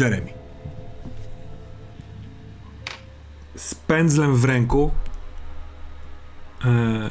[0.00, 0.32] Jeremy.
[3.56, 4.90] Z pędzlem w ręku
[6.64, 7.10] e,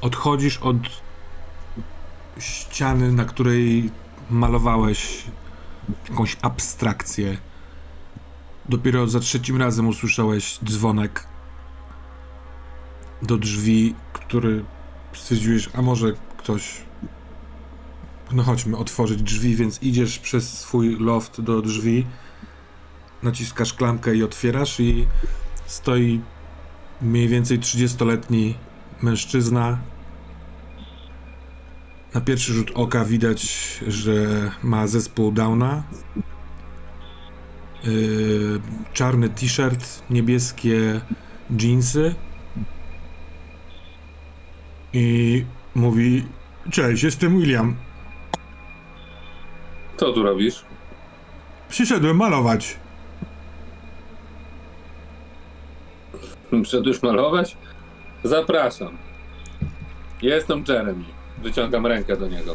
[0.00, 0.76] odchodzisz od
[2.38, 3.90] ściany, na której
[4.30, 5.24] malowałeś
[6.08, 7.36] jakąś abstrakcję.
[8.68, 11.26] Dopiero za trzecim razem usłyszałeś dzwonek
[13.22, 14.64] do drzwi, który
[15.12, 16.89] stwierdziłeś, a może ktoś.
[18.32, 22.06] No chodźmy, otworzyć drzwi, więc idziesz przez swój loft do drzwi,
[23.22, 25.06] naciskasz klamkę i otwierasz, i
[25.66, 26.20] stoi
[27.02, 28.54] mniej więcej 30-letni
[29.02, 29.78] mężczyzna.
[32.14, 35.82] Na pierwszy rzut oka widać, że ma zespół Downa.
[37.84, 38.60] Yy,
[38.92, 41.00] czarny t-shirt, niebieskie
[41.60, 42.14] jeansy.
[44.92, 46.24] I mówi:
[46.70, 47.76] Cześć, jestem William.
[50.00, 50.64] Co tu robisz?
[51.68, 52.76] Przyszedłem malować.
[56.62, 57.56] Przyszedłeś malować?
[58.24, 58.98] Zapraszam.
[60.22, 61.04] Jestem Jeremy.
[61.42, 62.54] Wyciągam rękę do niego.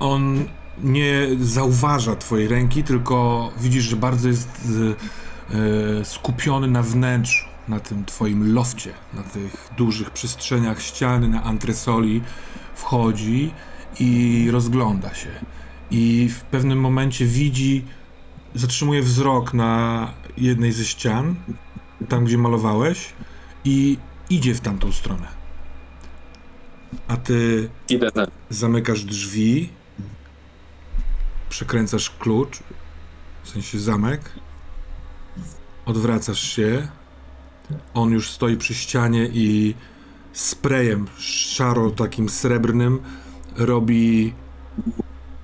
[0.00, 0.44] On
[0.82, 4.68] nie zauważa twojej ręki, tylko widzisz, że bardzo jest
[5.50, 12.22] e, skupiony na wnętrzu, na tym twoim lofcie, na tych dużych przestrzeniach ściany, na antresoli.
[12.74, 13.50] Wchodzi
[14.00, 15.30] i rozgląda się.
[15.90, 17.84] I w pewnym momencie widzi,
[18.54, 21.34] zatrzymuje wzrok na jednej ze ścian,
[22.08, 23.12] tam gdzie malowałeś,
[23.64, 23.98] i
[24.30, 25.28] idzie w tamtą stronę.
[27.08, 29.68] A ty Idę za zamykasz drzwi,
[31.48, 32.58] przekręcasz klucz,
[33.42, 34.20] w sensie zamek,
[35.86, 36.88] odwracasz się,
[37.94, 39.74] on już stoi przy ścianie i
[40.32, 43.00] sprayem szaro takim srebrnym
[43.56, 44.34] robi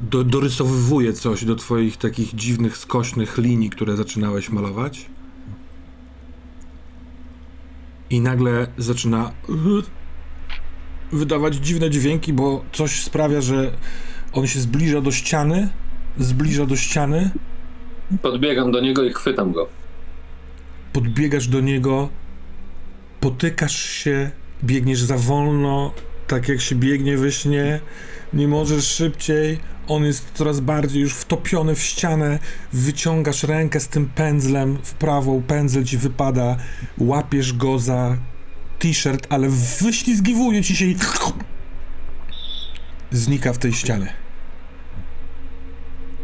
[0.01, 5.07] do, dorysowywuje coś do twoich takich dziwnych, skośnych linii, które zaczynałeś malować.
[8.11, 9.33] I nagle zaczyna
[11.13, 13.73] wydawać dziwne dźwięki, bo coś sprawia, że
[14.33, 15.69] on się zbliża do ściany,
[16.19, 17.31] zbliża do ściany,
[18.23, 19.69] Podbiegam do niego i chwytam go.
[20.93, 22.09] podbiegasz do niego,
[23.21, 24.31] potykasz się,
[24.65, 25.93] biegniesz za wolno,
[26.27, 27.81] tak jak się biegnie we śnie,
[28.33, 32.39] nie możesz szybciej, on jest coraz bardziej już wtopiony w ścianę,
[32.73, 36.57] wyciągasz rękę z tym pędzlem w prawą, pędzel ci wypada,
[36.99, 38.17] łapiesz go za
[38.79, 39.49] t-shirt, ale
[39.81, 40.97] wyślizgiwuje ci się i
[43.11, 44.13] znika w tej ścianie.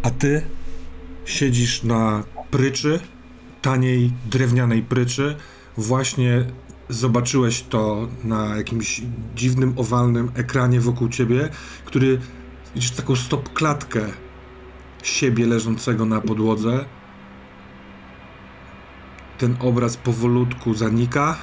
[0.03, 0.43] A ty
[1.25, 3.01] siedzisz na pryczy,
[3.63, 5.37] taniej drewnianej pryczy.
[5.77, 6.45] Właśnie
[6.89, 9.03] zobaczyłeś to na jakimś
[9.37, 11.49] dziwnym, owalnym ekranie wokół ciebie,
[11.85, 12.21] który
[12.75, 14.01] widzisz taką stopklatkę
[15.03, 16.85] siebie leżącego na podłodze.
[19.39, 21.37] Ten obraz powolutku zanika.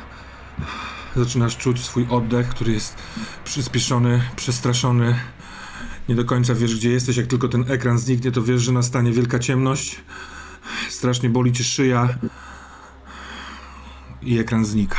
[1.15, 2.95] Zaczynasz czuć swój oddech, który jest
[3.43, 5.19] przyspieszony, przestraszony.
[6.09, 7.17] Nie do końca wiesz, gdzie jesteś.
[7.17, 10.01] Jak tylko ten ekran zniknie, to wiesz, że nastanie wielka ciemność.
[10.89, 12.09] Strasznie boli cię szyja.
[14.21, 14.97] I ekran znika.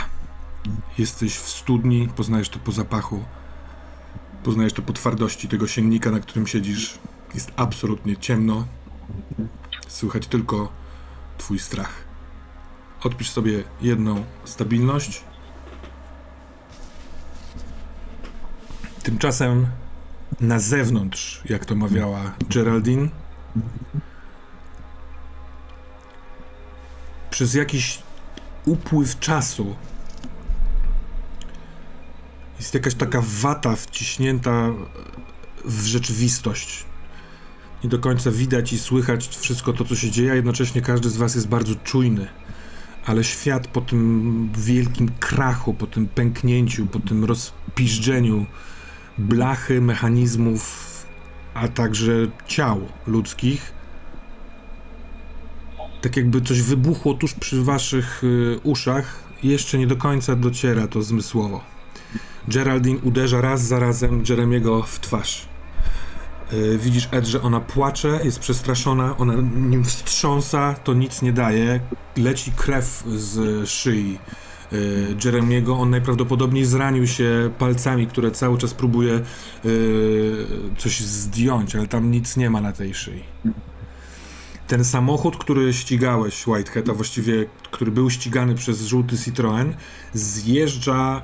[0.99, 3.25] Jesteś w studni, poznajesz to po zapachu.
[4.45, 6.99] Poznajesz to po twardości tego siennika, na którym siedzisz.
[7.34, 8.67] Jest absolutnie ciemno.
[9.88, 10.73] Słychać tylko
[11.38, 12.05] twój strach.
[13.03, 15.25] Odpisz sobie jedną stabilność.
[19.03, 19.67] Tymczasem
[20.41, 23.09] na zewnątrz, jak to mawiała Geraldine,
[27.31, 28.03] przez jakiś
[28.67, 29.76] upływ czasu
[32.61, 34.71] jest jakaś taka wata wciśnięta
[35.65, 36.85] w rzeczywistość.
[37.85, 41.17] Nie do końca widać i słychać wszystko to, co się dzieje, a jednocześnie każdy z
[41.17, 42.29] was jest bardzo czujny.
[43.07, 48.47] Ale świat po tym wielkim krachu, po tym pęknięciu, po tym rozpiżdżeniu
[49.19, 50.91] blachy, mechanizmów,
[51.55, 52.12] a także
[52.47, 53.73] ciał ludzkich,
[56.01, 61.03] tak jakby coś wybuchło tuż przy waszych y, uszach, jeszcze nie do końca dociera to
[61.03, 61.69] zmysłowo.
[62.49, 65.49] Geraldine uderza raz za razem Jeremiego w twarz.
[66.53, 71.81] Y, widzisz, Ed, że ona płacze, jest przestraszona, ona nim wstrząsa, to nic nie daje.
[72.17, 74.19] Leci krew z szyi
[74.73, 75.77] y, Jeremiego.
[75.79, 79.21] On najprawdopodobniej zranił się palcami, które cały czas próbuje
[79.65, 80.47] y,
[80.79, 83.23] coś zdjąć, ale tam nic nie ma na tej szyi.
[84.67, 89.72] Ten samochód, który ścigałeś, Whitehead, a właściwie który był ścigany przez żółty Citroën,
[90.14, 91.22] zjeżdża y,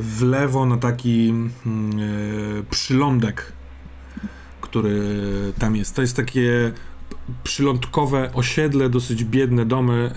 [0.00, 1.34] w lewo na taki
[1.66, 3.52] y, przylądek,
[4.60, 5.02] który
[5.58, 5.94] tam jest.
[5.94, 6.72] To jest takie
[7.42, 10.12] przylądkowe osiedle, dosyć biedne domy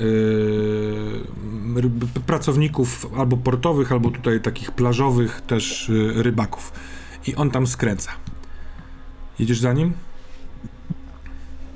[1.75, 6.73] ryb- pracowników albo portowych, albo tutaj takich plażowych też rybaków.
[7.27, 8.11] I on tam skręca.
[9.39, 9.93] Jedziesz za nim?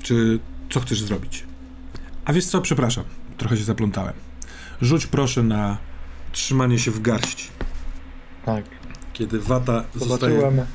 [0.02, 0.38] Czy
[0.70, 1.44] co chcesz zrobić?
[2.24, 3.04] A wiesz co, przepraszam,
[3.38, 4.14] trochę się zaplątałem.
[4.82, 5.78] Rzuć proszę na
[6.32, 7.48] trzymanie się w garści.
[8.44, 8.64] Tak,
[9.12, 10.66] Kiedy wata zostaje zobaczyłem.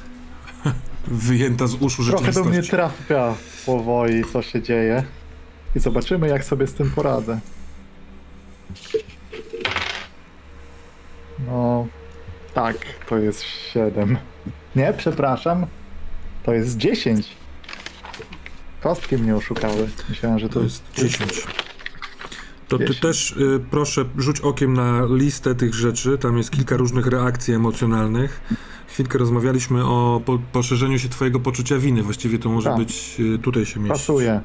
[1.08, 5.04] wyjęta z uszu Trochę do mnie trafia powoli, co się dzieje.
[5.76, 7.40] I zobaczymy, jak sobie z tym poradzę.
[11.48, 11.88] No,
[12.54, 12.78] tak,
[13.10, 14.18] to jest 7.
[14.76, 15.66] Nie, przepraszam.
[16.44, 17.28] To jest 10.
[18.82, 19.90] Kostki mnie oszukały.
[20.10, 21.44] Myślałem, że to, To jest 10.
[22.74, 23.02] To ty 10.
[23.02, 26.18] też y, proszę rzuć okiem na listę tych rzeczy.
[26.18, 28.42] Tam jest kilka różnych reakcji emocjonalnych.
[28.88, 32.04] Chwilkę rozmawialiśmy o po, poszerzeniu się twojego poczucia winy.
[32.04, 32.78] Właściwie to może Tak.
[32.78, 34.00] być y, tutaj się mieścić.
[34.02, 34.42] pasuje.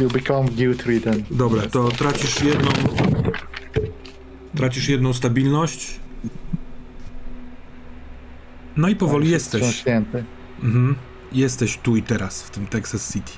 [0.00, 1.24] You become guilt ridden.
[1.30, 2.70] Dobra, to tracisz jedną.
[4.56, 6.00] Tracisz jedną stabilność.
[8.76, 9.62] No i powoli jesteś.
[9.62, 10.24] Wstrząśnięty.
[10.62, 10.94] Mhm.
[11.32, 13.32] Jesteś tu i teraz w tym Texas City.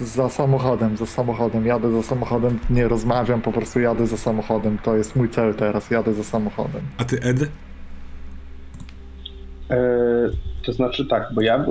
[0.00, 1.66] Za samochodem, za samochodem.
[1.66, 4.78] Jadę za samochodem, nie rozmawiam, po prostu jadę za samochodem.
[4.78, 6.82] To jest mój cel teraz, jadę za samochodem.
[6.98, 7.42] A ty, Ed?
[9.70, 9.78] E,
[10.62, 11.64] to znaczy tak, bo ja.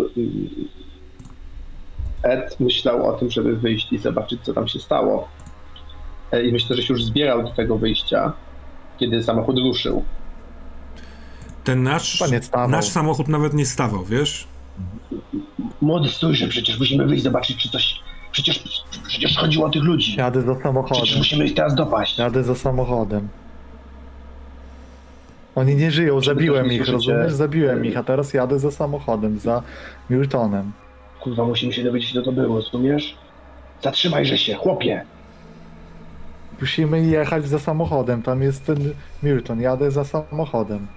[2.24, 5.28] Ed myślał o tym, żeby wyjść i zobaczyć, co tam się stało.
[6.32, 8.34] E, I myślę, że się już zbierał do tego wyjścia,
[8.98, 10.04] kiedy samochód ruszył.
[11.64, 12.24] Ten nasz,
[12.68, 14.48] nasz samochód nawet nie stawał, wiesz?
[15.82, 18.00] Młody, stójże, przecież musimy wyjść, zobaczyć, czy coś.
[18.32, 18.64] Przecież,
[19.08, 20.16] przecież chodziło o tych ludzi.
[20.16, 21.18] Jadę za Przecież samochodem.
[21.18, 22.18] musimy ich teraz dopaść.
[22.18, 23.28] Jadę za samochodem.
[25.56, 27.34] Oni nie żyją, zabiłem ich, rozumiesz?
[27.34, 29.64] Zabiłem ich, a teraz jadę za samochodem, za
[30.10, 30.72] Miltonem.
[31.20, 33.18] Kurwa, musimy się dowiedzieć, kto to było, rozumiesz?
[33.84, 35.06] Zatrzymajże się, chłopie!
[36.62, 38.94] Musimy jechać za samochodem, tam jest ten
[39.24, 40.88] Milton, jadę za samochodem.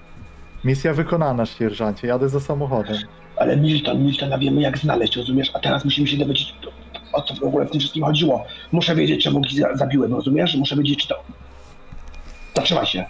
[0.64, 2.96] Misja wykonana, sierżancie, jadę za samochodem.
[3.36, 5.50] Ale Milton, Miltona wiemy jak znaleźć, rozumiesz?
[5.54, 6.54] A teraz musimy się dowiedzieć,
[7.12, 8.44] o co w ogóle w tym wszystkim chodziło.
[8.72, 10.56] Muszę wiedzieć, czemu ich za- zabiłem, rozumiesz?
[10.56, 11.22] Muszę wiedzieć, czy to...
[12.56, 13.04] Zatrzymaj się.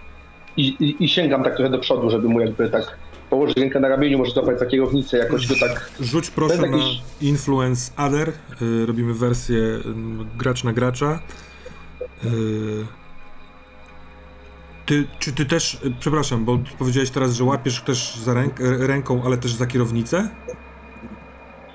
[0.56, 2.98] I, i, I sięgam tak trochę do przodu, żeby mu jakby tak
[3.30, 5.90] położyć rękę na ramieniu, może złapać za kierownicę, jakoś go tak...
[6.00, 6.78] Rzuć proszę Bez na
[7.20, 8.32] Influence Other.
[8.62, 9.82] Y, robimy wersję y,
[10.38, 11.18] gracz na gracza.
[12.24, 12.28] Y,
[14.86, 19.38] ty, czy ty też, przepraszam, bo powiedziałeś teraz, że łapiesz też za ręk, ręką, ale
[19.38, 20.28] też za kierownicę?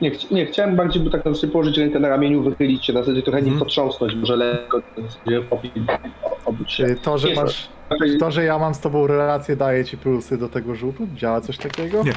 [0.01, 2.93] Nie, chci- nie chciałem bardziej by tak na sobie położyć rękę na ramieniu, wychylić się,
[2.93, 3.53] na zasadzie trochę Mhm.
[3.55, 4.81] nim potrząsnąć, może lekko
[6.45, 6.95] obyć się.
[7.01, 7.69] To, że Nie, masz,
[8.19, 11.07] to, że ja mam z tobą relację, daje ci plusy do tego rzutu?
[11.15, 12.03] Działa coś takiego?
[12.03, 12.13] Nie.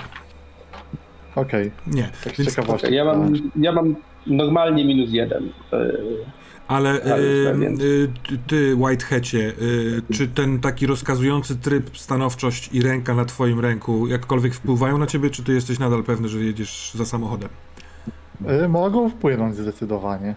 [1.35, 2.11] Okej, Nie.
[2.25, 2.95] tak Więc, ciekawości.
[2.95, 3.97] Ja mam, ja mam
[4.27, 5.49] normalnie minus jeden.
[5.73, 5.93] E,
[6.69, 8.09] ale Ale y, y,
[8.47, 14.55] ty, Whiteheadzie, y, czy ten taki rozkazujący tryb, stanowczość i ręka na twoim ręku jakkolwiek
[14.55, 17.49] wpływają na ciebie, czy ty jesteś nadal pewny, że jedziesz za samochodem?
[18.65, 20.35] Y, Mogą wpłynąć zdecydowanie,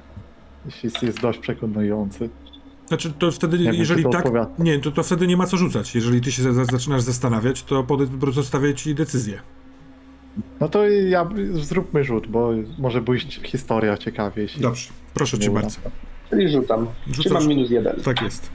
[0.66, 2.30] jeśli jest dość przekonujący.
[2.88, 4.52] Znaczy, to wtedy, wiem, jeżeli czy to tak, odpowiada.
[4.60, 5.96] nie, to, to wtedy nie ma co rzucać.
[5.96, 9.40] Jeżeli ty się za, zaczynasz zastanawiać, to pod, po prostu stawię ci decyzję.
[10.60, 15.78] No to ja zróbmy rzut, bo może pójść historia ciekawie, jeśli Dobrze, proszę cię bardzo.
[16.30, 16.88] czyli rzucam.
[17.08, 17.24] Rzucasz.
[17.24, 17.96] Czy mam minus jeden?
[18.02, 18.50] Tak jest.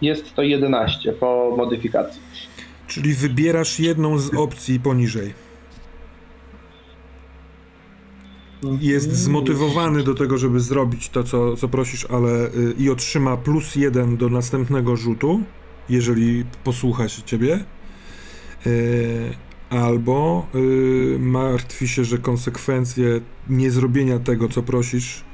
[0.00, 2.20] Jest to 11 po modyfikacji.
[2.86, 5.34] Czyli wybierasz jedną z opcji poniżej.
[8.80, 13.76] Jest zmotywowany do tego, żeby zrobić to, co, co prosisz, ale y, i otrzyma plus
[13.76, 15.40] jeden do następnego rzutu,
[15.88, 17.64] jeżeli posłucha się ciebie.
[18.66, 19.34] Y,
[19.70, 25.24] albo y, martwi się, że konsekwencje niezrobienia tego, co prosisz,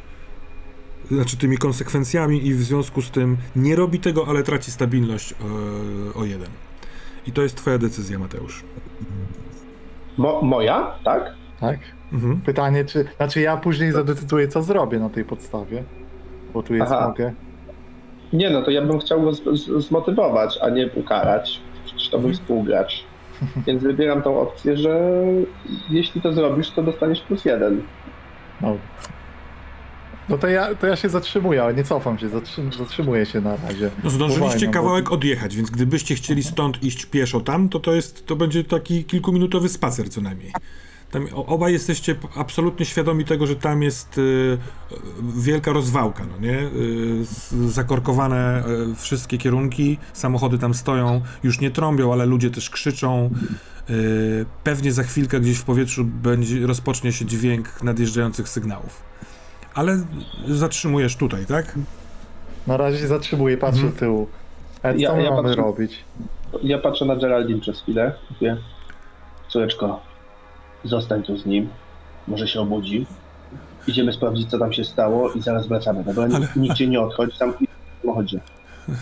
[1.11, 6.15] znaczy tymi konsekwencjami i w związku z tym nie robi tego, ale traci stabilność y,
[6.15, 6.49] o jeden.
[7.27, 8.65] I to jest twoja decyzja, Mateusz.
[10.19, 11.35] Mo, moja, tak?
[11.61, 11.79] Tak?
[12.15, 12.41] Mhm.
[12.41, 13.05] Pytanie, czy.
[13.17, 15.85] Znaczy ja później zadecyduję, co zrobię na tej podstawie.
[16.55, 17.09] Bo tu jest Aha.
[17.09, 17.33] mogę.
[18.33, 21.61] Nie, no to ja bym chciał go z, z, zmotywować, a nie ukarać.
[21.85, 23.05] Przecież to mój współgracz.
[23.67, 25.11] Więc wybieram tą opcję, że
[25.91, 27.83] jeśli to zrobisz, to dostaniesz plus jeden.
[28.61, 28.77] No.
[30.29, 33.57] No to ja, to ja się zatrzymuję, ale nie cofam się, zatrzym, zatrzymuję się na
[33.57, 33.91] razie.
[34.05, 37.93] No zdążyliście Uwalniam, bo- kawałek odjechać, więc gdybyście chcieli stąd iść pieszo tam, to to
[37.93, 40.53] jest, to będzie taki kilkuminutowy spacer co najmniej.
[41.15, 44.59] Tam obaj jesteście absolutnie świadomi tego, że tam jest y,
[45.37, 46.59] wielka rozwałka, no nie?
[46.59, 53.31] Y, zakorkowane y, wszystkie kierunki, samochody tam stoją, już nie trąbią, ale ludzie też krzyczą.
[53.91, 59.03] Y, pewnie za chwilkę gdzieś w powietrzu będzie, rozpocznie się dźwięk nadjeżdżających sygnałów.
[59.75, 60.05] Ale
[60.49, 61.79] zatrzymujesz tutaj, tak?
[62.67, 63.97] Na razie się zatrzymuję, patrzę Mhm.
[63.97, 64.29] z tyłu.
[64.83, 66.05] Ed, Ja- co ja mamy patrzę- robić?
[66.63, 68.13] Ja patrzę na Geraldine przez chwilę.
[69.49, 70.01] Córeczko,
[70.85, 71.69] zostań tu z nim.
[72.29, 73.07] Może się obudzi.
[73.87, 76.05] Idziemy sprawdzić, co tam się stało i zaraz wracamy.
[76.05, 77.57] Dobra, Ale- nikt cię nie odchodź, tam w
[78.03, 78.41] samochodzie.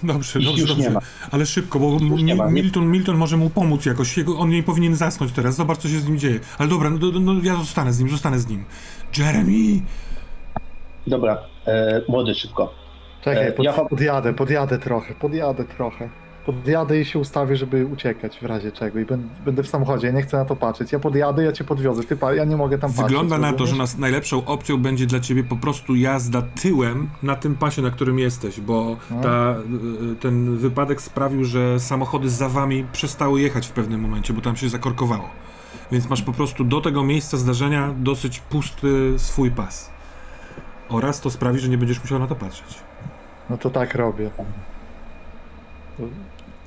[0.03, 0.83] Dobrze, Ich dobrze, już dobrze.
[0.89, 1.01] nie ma.
[1.31, 4.17] Ale szybko, bo Mi- ma, Milton, Milton może mu pomóc jakoś.
[4.17, 5.55] Jego, on nie powinien zasnąć teraz.
[5.57, 6.41] Zobacz, co się z nim dzieje.
[6.59, 8.65] Ale dobra, no, no, no ja zostanę z nim, zostanę z nim.
[9.19, 9.81] Jeremy!
[11.07, 12.75] Dobra, e, młody, szybko.
[13.25, 16.09] Czekaj, E, pod, ja- podjadę, podjadę trochę, podjadę trochę.
[16.47, 20.13] Podjadę i się ustawię, żeby uciekać w razie czego i będę, będę w samochodzie, ja
[20.13, 20.93] nie chcę na to patrzeć.
[20.93, 23.07] Ja podjadę, ja cię podwiozę, ty pa, ja nie mogę tam patrzeć.
[23.07, 27.37] Wygląda na to, że nas najlepszą opcją będzie dla ciebie po prostu jazda tyłem na
[27.37, 29.21] tym pasie, na którym jesteś, bo No.
[29.23, 29.55] ta,
[30.13, 34.57] y, ten wypadek sprawił, że samochody za wami przestały jechać w pewnym momencie, bo tam
[34.57, 35.29] się zakorkowało.
[35.93, 39.91] Więc masz po prostu do tego miejsca zdarzenia dosyć pusty swój pas.
[40.89, 42.75] Oraz to sprawi, że nie będziesz musiał na to patrzeć.
[43.51, 44.31] No to tak robię.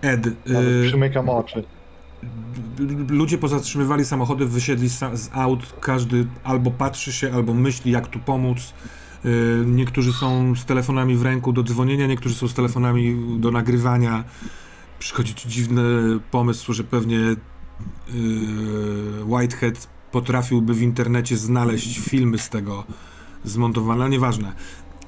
[0.05, 1.63] Ed, Nawet y, przymykam oczy.
[3.09, 8.73] ludzie pozatrzymywali samochody, wysiedli z aut, każdy albo patrzy się, albo myśli, jak tu pomóc.
[9.25, 14.23] Y, Niektórzy są z telefonami w ręku do dzwonienia, niektórzy są z telefonami do nagrywania.
[14.99, 15.83] Przychodzi ci dziwny
[16.31, 17.35] pomysł, że pewnie y,
[19.25, 22.83] Whitehead potrafiłby w internecie znaleźć filmy z tego
[23.43, 24.51] zmontowane, ale nieważne.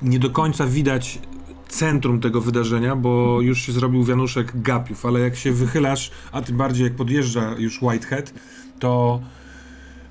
[0.01, 1.19] Nie do końca widać
[1.67, 6.57] centrum tego wydarzenia, bo już się zrobił wianuszek gapiów, ale jak się wychylasz, a tym
[6.57, 8.33] bardziej jak podjeżdża już Whitehead,
[8.79, 9.21] to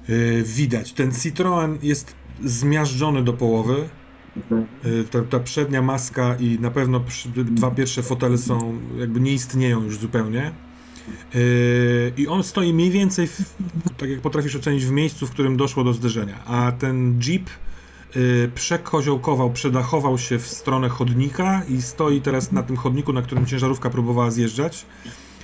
[0.08, 0.92] yy, widać.
[0.92, 3.88] Ten Citroen jest zmiażdżony do połowy.
[4.84, 9.32] Yy, ta, ta przednia maska i na pewno przy, dwa pierwsze fotele są, jakby nie
[9.32, 10.52] istnieją już zupełnie.
[11.34, 13.42] Yy, I on stoi mniej więcej, w,
[13.96, 16.44] tak jak potrafisz ocenić, w miejscu, w którym doszło do zderzenia.
[16.44, 17.50] A ten Jeep
[18.54, 23.90] przekoziołkował, przedachował się w stronę chodnika i stoi teraz na tym chodniku, na którym ciężarówka
[23.90, 24.86] próbowała zjeżdżać.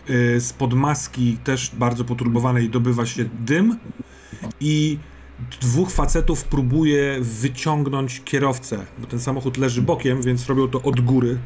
[0.08, 3.78] Yy, Spod maski też bardzo poturbowanej dobywa się dym
[4.60, 4.98] i
[5.60, 11.38] dwóch facetów próbuje wyciągnąć kierowcę, bo ten samochód leży bokiem, więc robią to od góry.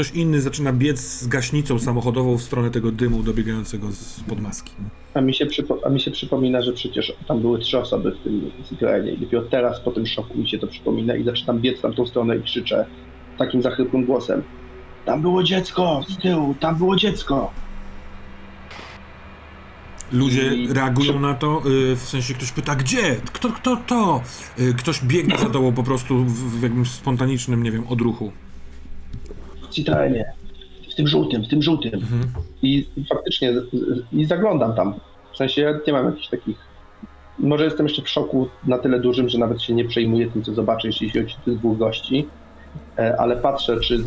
[0.00, 4.72] Ktoś inny zaczyna biec z gaśnicą samochodową w stronę tego dymu dobiegającego z pod maski.
[5.14, 8.24] A mi, się przypo- a mi się przypomina, że przecież tam były trzy osoby w
[8.24, 11.78] tym Citroenie i dopiero teraz po tym szoku mi się to przypomina i zaczynam biec
[11.78, 12.86] w tamtą stronę i krzyczę
[13.38, 14.42] takim zachrypłym głosem.
[15.04, 17.50] Tam było dziecko z tyłu, tam było dziecko.
[20.12, 23.16] Ludzie I- reagują na to, yy, w sensie ktoś pyta, gdzie?
[23.32, 24.22] Kto, kto to?
[24.58, 28.32] Yy, Ktoś biegnie za tobą po prostu w, w jakimś spontanicznym, nie wiem, odruchu.
[29.70, 30.32] Citroenie.
[30.90, 31.94] W tym żółtym, w tym żółtym.
[31.94, 32.22] Mhm.
[32.62, 33.52] I faktycznie
[34.12, 34.94] i zaglądam tam.
[35.32, 36.56] W sensie ja nie mam jakichś takich.
[37.38, 40.54] Może jestem jeszcze w szoku na tyle dużym, że nawet się nie przejmuję tym, co
[40.54, 42.28] zobaczę, jeśli chodzi o tych dwóch gości.
[42.98, 44.04] E, Ale patrzę, czy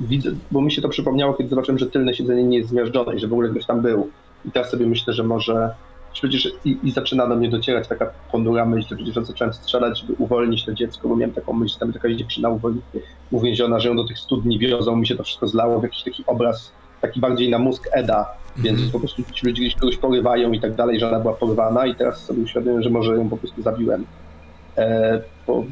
[0.00, 3.18] widzę, bo mi się to przypomniało, kiedy zobaczyłem, że tylne siedzenie nie jest zmiażdżone i
[3.18, 4.10] że w ogóle ktoś tam był.
[4.44, 5.74] I teraz sobie myślę, że może.
[6.14, 10.12] Przecież i, i zaczyna do mnie docierać taka ponura myśl, że przecież zacząłem strzelać, żeby
[10.18, 12.82] uwolnić to dziecko, bo miałem taką myśl, tam jakaś dziewczyna uwolni-
[13.30, 16.24] uwięziona, że ją do tych studni wiozą, mi się to wszystko zlało w jakiś taki
[16.26, 18.90] obraz, taki bardziej na mózg Eda, więc Mhm.
[18.92, 21.96] po prostu ci ludzie gdzieś kogoś porywają i tak dalej, że ona była porywana i
[21.96, 24.06] teraz sobie uświadomiłem, że może ją po prostu zabiłem.
[24.76, 25.64] E, bo,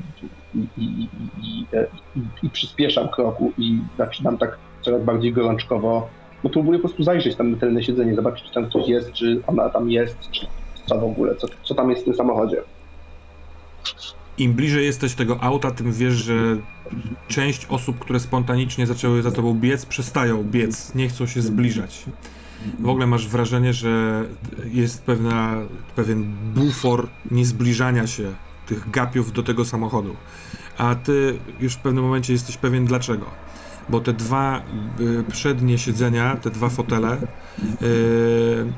[0.55, 6.15] i, i, i, i, e, i, I przyspieszam kroku i zaczynam tak coraz bardziej gorączkowo,
[6.45, 9.41] no próbuję po prostu zajrzeć tam na tylne siedzenie, zobaczyć, czy tam ktoś jest, czy
[9.47, 10.47] ona tam jest, czy
[10.87, 12.63] co w ogóle, co, co tam jest w tym samochodzie.
[14.39, 16.57] Im bliżej jesteś tego auta, tym wiesz, że
[17.29, 22.05] część osób, które spontanicznie zaczęły za tobą biec, przestają biec, nie chcą się zbliżać.
[22.79, 24.25] W ogóle masz wrażenie, że
[24.73, 25.57] jest pewna,
[25.97, 28.33] pewien bufor niezbliżania się
[28.67, 30.17] tych gapiów do tego samochodu.
[30.79, 33.27] A ty już w pewnym momencie jesteś pewien dlaczego.
[33.93, 34.63] Bo te dwa
[35.01, 37.17] y, przednie siedzenia, te dwa fotele,
[37.83, 38.73] y,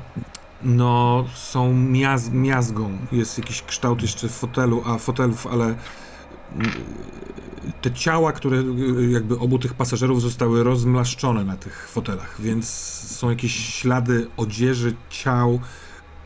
[0.62, 2.98] no są miaz miazgą.
[3.12, 5.74] Jest jakiś kształt jeszcze fotelu, a fotelów, ale y,
[7.82, 8.62] te ciała, które
[9.10, 12.68] jakby obu tych pasażerów zostały rozmlaszczone na tych fotelach, więc
[13.18, 15.60] są jakieś ślady odzieży, ciał,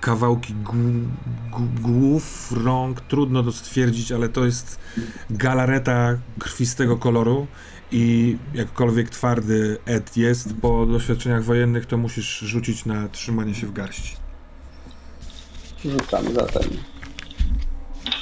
[0.00, 1.06] kawałki gł-
[1.52, 4.78] gł- głów, rąk, trudno to stwierdzić, ale to jest
[5.30, 7.46] galareta krwistego koloru
[7.92, 13.72] i jakkolwiek twardy Ed jest, po doświadczeniach wojennych to musisz rzucić na trzymanie się w
[13.72, 14.16] garści.
[15.84, 16.62] Rzucam zatem.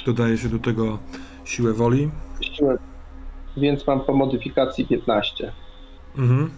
[0.05, 0.99] Dodaje się do tego
[1.45, 2.09] siłę woli.
[2.41, 2.77] Siłę.
[3.57, 5.53] Więc mam po modyfikacji 15.
[6.17, 6.49] Mhm.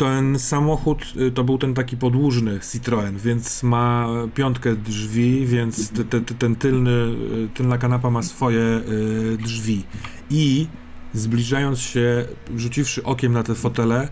[0.00, 6.04] Ten samochód y, to był ten taki podłużny Citroen, więc ma piątkę drzwi, więc te,
[6.04, 9.84] te, te, ten tylny, y, tylna kanapa ma swoje y, drzwi.
[10.30, 10.66] I
[11.14, 12.24] zbliżając się,
[12.56, 14.08] rzuciwszy okiem na te fotele,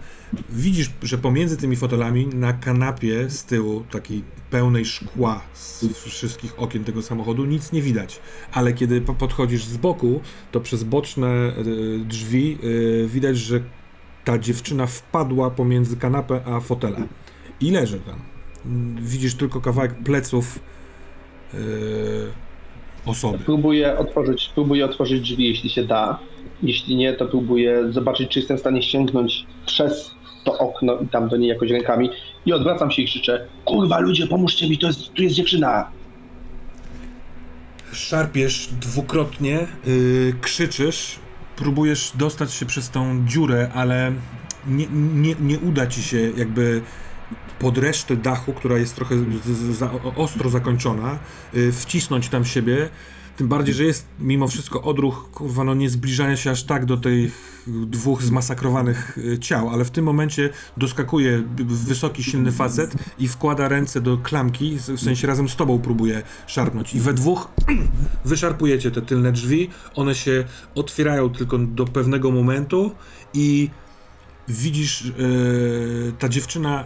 [0.50, 6.84] widzisz, że pomiędzy tymi fotelami na kanapie z tyłu, takiej pełnej szkła z wszystkich okien
[6.84, 8.20] tego samochodu, nic nie widać.
[8.52, 10.20] Ale kiedy po- podchodzisz z boku,
[10.52, 11.52] to przez boczne
[12.08, 12.58] drzwi
[13.06, 13.60] widać, że
[14.28, 16.96] ta dziewczyna wpadła pomiędzy kanapę a fotele
[17.60, 18.20] i leży tam.
[19.02, 20.58] Widzisz tylko kawałek pleców
[21.54, 21.58] y,
[23.06, 23.38] osoby.
[23.44, 26.18] Próbuję otworzyć, próbuję otworzyć drzwi, jeśli się da.
[26.62, 30.10] Jeśli nie, to próbuję zobaczyć, czy jestem w stanie sięgnąć przez
[30.44, 32.10] to okno i tam do niej jakoś rękami.
[32.46, 35.90] I odwracam się i krzyczę: Kurwa, ludzie, pomóżcie mi, to jest, tu jest dziewczyna.
[37.92, 41.18] Szarpiesz dwukrotnie, yy, krzyczysz,
[41.58, 44.12] próbujesz dostać się przez tą dziurę, ale
[44.66, 46.82] nie, nie, nie uda ci się jakby
[47.58, 49.14] pod resztę dachu, która jest trochę
[49.72, 51.18] za, ostro zakończona,
[51.54, 52.88] yy, wcisnąć tam siebie.
[53.38, 56.96] Tym bardziej, że jest mimo wszystko odruch, kurwa, no nie zbliżania się aż tak do
[56.96, 63.68] tych dwóch zmasakrowanych y, ciał, ale w tym momencie doskakuje wysoki, silny facet i wkłada
[63.68, 66.94] ręce do klamki, w sensie razem z tobą próbuje szarpnąć.
[66.94, 67.48] I we dwóch
[68.24, 72.90] wyszarpujecie te tylne drzwi, one się otwierają tylko do pewnego momentu
[73.34, 73.70] i
[74.48, 75.12] widzisz, e,
[76.18, 76.84] ta dziewczyna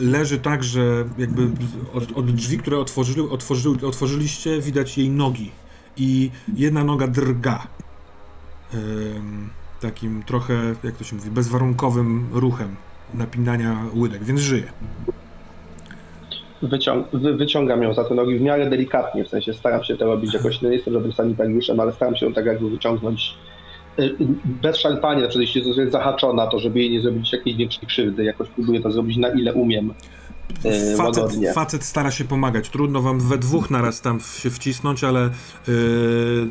[0.00, 1.50] leży tak, że jakby
[1.92, 5.63] od, od drzwi, które otworzyli, otworzyli, otworzyliście, widać jej nogi
[5.96, 7.66] i jedna noga drga.
[9.80, 10.54] Takim trochę,
[10.84, 12.76] jak to się mówi, bezwarunkowym ruchem
[13.14, 14.72] napinania łydek, więc żyje.
[16.62, 20.06] Wyciąg wy wyciągam ją za te nogi w miarę delikatnie, w sensie staram się to
[20.06, 23.34] robić jakoś, no nie jestem żadnym sanitariuszem, ale staram się ją tak jakby wyciągnąć
[23.98, 28.48] y, bez szarpania, jeśli jest zahaczona, to żeby jej nie zrobić jakiejś większej krzywdy, jakoś
[28.48, 29.94] próbuję to zrobić na ile umiem.
[30.64, 31.52] Y, Facet, łagodnie.
[31.52, 32.68] facet stara się pomagać.
[32.70, 35.30] Trudno wam we dwóch naraz tam się wcisnąć, ale
[35.68, 36.50] yy,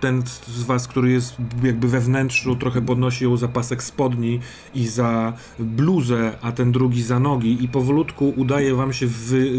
[0.00, 4.40] ten z was, który jest jakby we wnętrzu, trochę podnosi ją za pasek spodni
[4.74, 9.50] i za bluzę, a ten drugi za nogi i powolutku udaje wam się wy,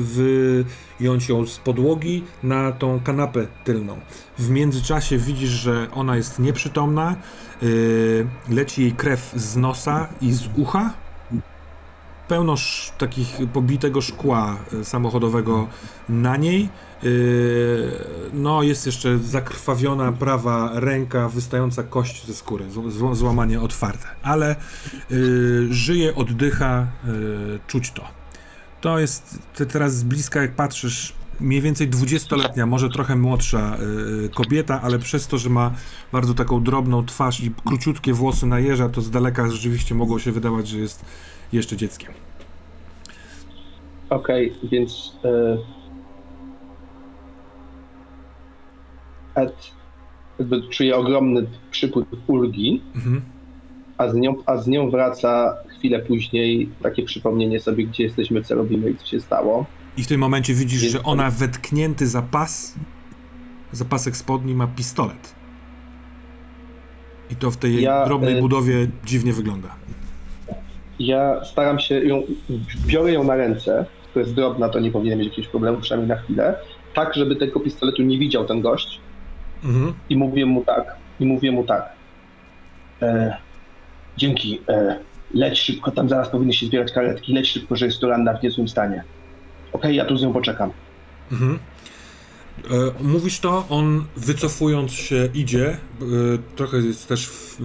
[1.00, 4.00] wyjąć ją z podłogi na tą kanapę tylną.
[4.40, 7.16] W międzyczasie widzisz, że ona jest nieprzytomna,
[7.62, 10.94] yy, leci jej krew z nosa i z ucha
[12.28, 12.56] pełno
[12.98, 15.68] takich pobitego szkła e, samochodowego
[16.10, 16.70] na niej.
[17.04, 17.92] Yy,
[18.34, 22.66] No, jest jeszcze zakrwawiona prawa ręka, wystająca kość ze skóry,
[23.14, 24.56] złamanie otwarte, ale
[25.10, 26.88] yy, żyje, oddycha,
[27.68, 28.04] czuć to.
[28.82, 33.78] To jest te teraz z bliska, jak patrzysz, mniej więcej 20-letnia, może trochę młodsza
[34.22, 35.72] yy, kobieta, ale przez to, że ma
[36.12, 40.32] bardzo taką drobną twarz i króciutkie włosy na jeża, to z daleka rzeczywiście mogło się
[40.32, 41.06] wydawać, że jest
[41.54, 42.14] jeszcze dzieckiem.
[44.10, 45.58] Okej, więc y,
[49.36, 49.72] Ed
[50.40, 53.22] jakby czuje ogromny przypływ ulgi, Mhm.
[53.98, 58.56] a z, nią, a z nią wraca chwilę później takie przypomnienie sobie, gdzie jesteśmy, co
[58.56, 59.66] robimy i co się stało.
[59.98, 62.76] I w tym momencie widzisz, że ona wetknięty za pas,
[63.72, 65.36] za pasek spodni ma pistolet.
[67.32, 69.68] I to w tej Ja, drobnej y- budowie dziwnie wygląda.
[71.00, 72.24] Ja staram się ją,
[72.88, 76.24] biorę ją na ręce, to jest drobna, to nie powinien mieć jakiegoś problemu, przynajmniej na
[76.24, 76.56] chwilę,
[76.94, 79.00] tak, żeby tego pistoletu nie widział ten gość
[79.64, 79.94] Mhm.
[80.10, 81.90] i mówię mu tak, i mówię mu tak.
[83.02, 83.38] E,
[84.18, 85.00] dzięki, e,
[85.34, 88.44] leć szybko, tam zaraz powinny się zbierać karetki, leć szybko, że jest to ranna w
[88.44, 89.04] niezłym stanie.
[89.76, 90.72] Okej, ja tu z nią poczekam.
[91.32, 91.60] Mhm.
[92.72, 95.76] E, mówisz to, on wycofując się idzie, e,
[96.56, 97.58] trochę jest też w,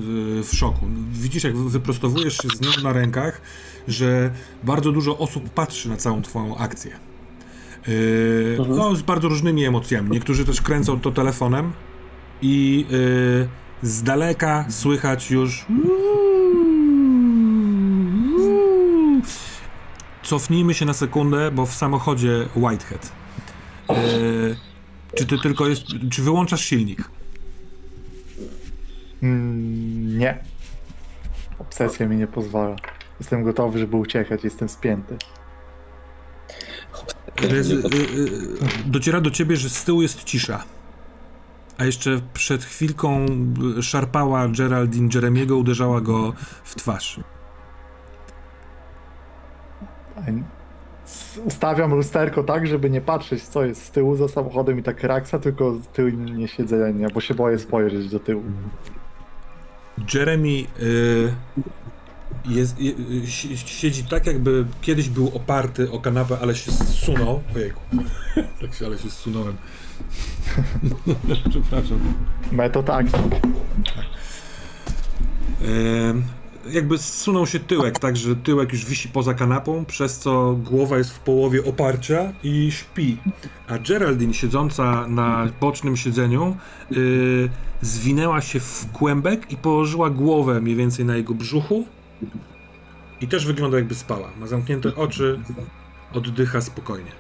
[0.45, 0.87] w szoku.
[1.13, 3.41] Widzisz, jak wyprostowujesz się z nią na rękach,
[3.89, 4.31] że
[4.63, 6.93] bardzo dużo osób patrzy na całą twoją akcję.
[6.93, 8.77] E, Mhm.
[8.77, 10.11] No, z bardzo różnymi emocjami.
[10.11, 11.73] Niektórzy też kręcą to telefonem
[12.43, 15.67] i e, z daleka słychać już
[20.31, 23.13] Cofnijmy się na sekundę, bo w samochodzie Whitehead.
[23.89, 23.95] E,
[25.15, 25.83] czy ty tylko jest.
[26.11, 27.11] Czy wyłączasz silnik?
[29.23, 30.39] Mm, nie.
[31.59, 32.77] Obsesja mi nie pozwala.
[33.21, 35.17] Jestem gotowy, żeby uciekać, jestem spięty.
[37.43, 37.81] Y, y,
[38.87, 40.65] dociera do ciebie, że z tyłu jest cisza.
[41.79, 43.27] A jeszcze przed chwilką
[43.83, 46.33] szarpała Geraldine Jeremiego, uderzała go
[46.65, 47.21] w twarz.
[51.45, 55.39] Ustawiam lusterko tak, żeby nie patrzeć, co jest z tyłu za samochodem i tak raksa,
[55.39, 58.43] tylko z tyłu nie siedzenie, bo się boję spojrzeć do tyłu.
[60.15, 61.33] Jeremy y,
[62.49, 62.83] jest, y,
[63.25, 67.43] y, si- siedzi tak, jakby kiedyś był oparty o kanapę, ale się zsunął.
[67.57, 67.81] Ojejku,
[68.61, 69.57] tak się, ale się zsunąłem.
[71.51, 72.01] Przepraszam.
[72.53, 73.07] Meto tak.
[75.65, 76.23] Em,
[76.69, 81.11] jakby zsunął się tyłek, tak, że tyłek już wisi poza kanapą, przez co głowa jest
[81.11, 83.17] w połowie oparcia i śpi.
[83.69, 86.57] A Geraldine, siedząca na bocznym siedzeniu,
[86.93, 87.49] y,
[87.83, 91.85] zwinęła się w kłębek i położyła głowę mniej więcej na jego brzuchu.
[93.21, 94.31] I też wygląda jakby spała.
[94.41, 95.41] Ma zamknięte oczy,
[96.13, 97.20] oddycha spokojnie.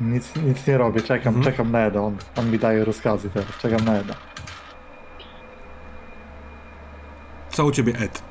[0.00, 1.44] Nic, nic nie robię, czekam, Mhm.
[1.52, 4.14] czekam na Eda, on, on mi daje rozkazy teraz, czekam na Eda.
[7.50, 8.22] Co u ciebie, Ed?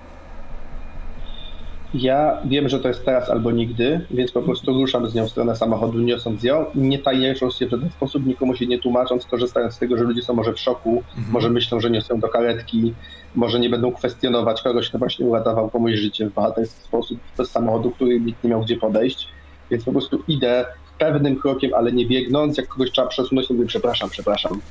[1.94, 5.30] Ja wiem, że to jest teraz albo nigdy, więc po prostu ruszam z nią w
[5.30, 9.74] stronę samochodu, niosąc ją, nie tajemnicząc się w żaden sposób, nikomu się nie tłumacząc, korzystając
[9.74, 12.94] z tego, że ludzie są może w szoku, może myślą, że niosą do karetki,
[13.36, 17.92] może nie będą kwestionować kogoś, kto właśnie uratował komuś życie w bohaterski sposób bez samochodu,
[17.92, 19.28] który nikt nie miał gdzie podejść,
[19.72, 20.66] więc po prostu idę
[21.12, 24.62] pewnym krokiem, ale nie biegnąc, jak kogoś trzeba przesunąć, to mówię przepraszam, przepraszam.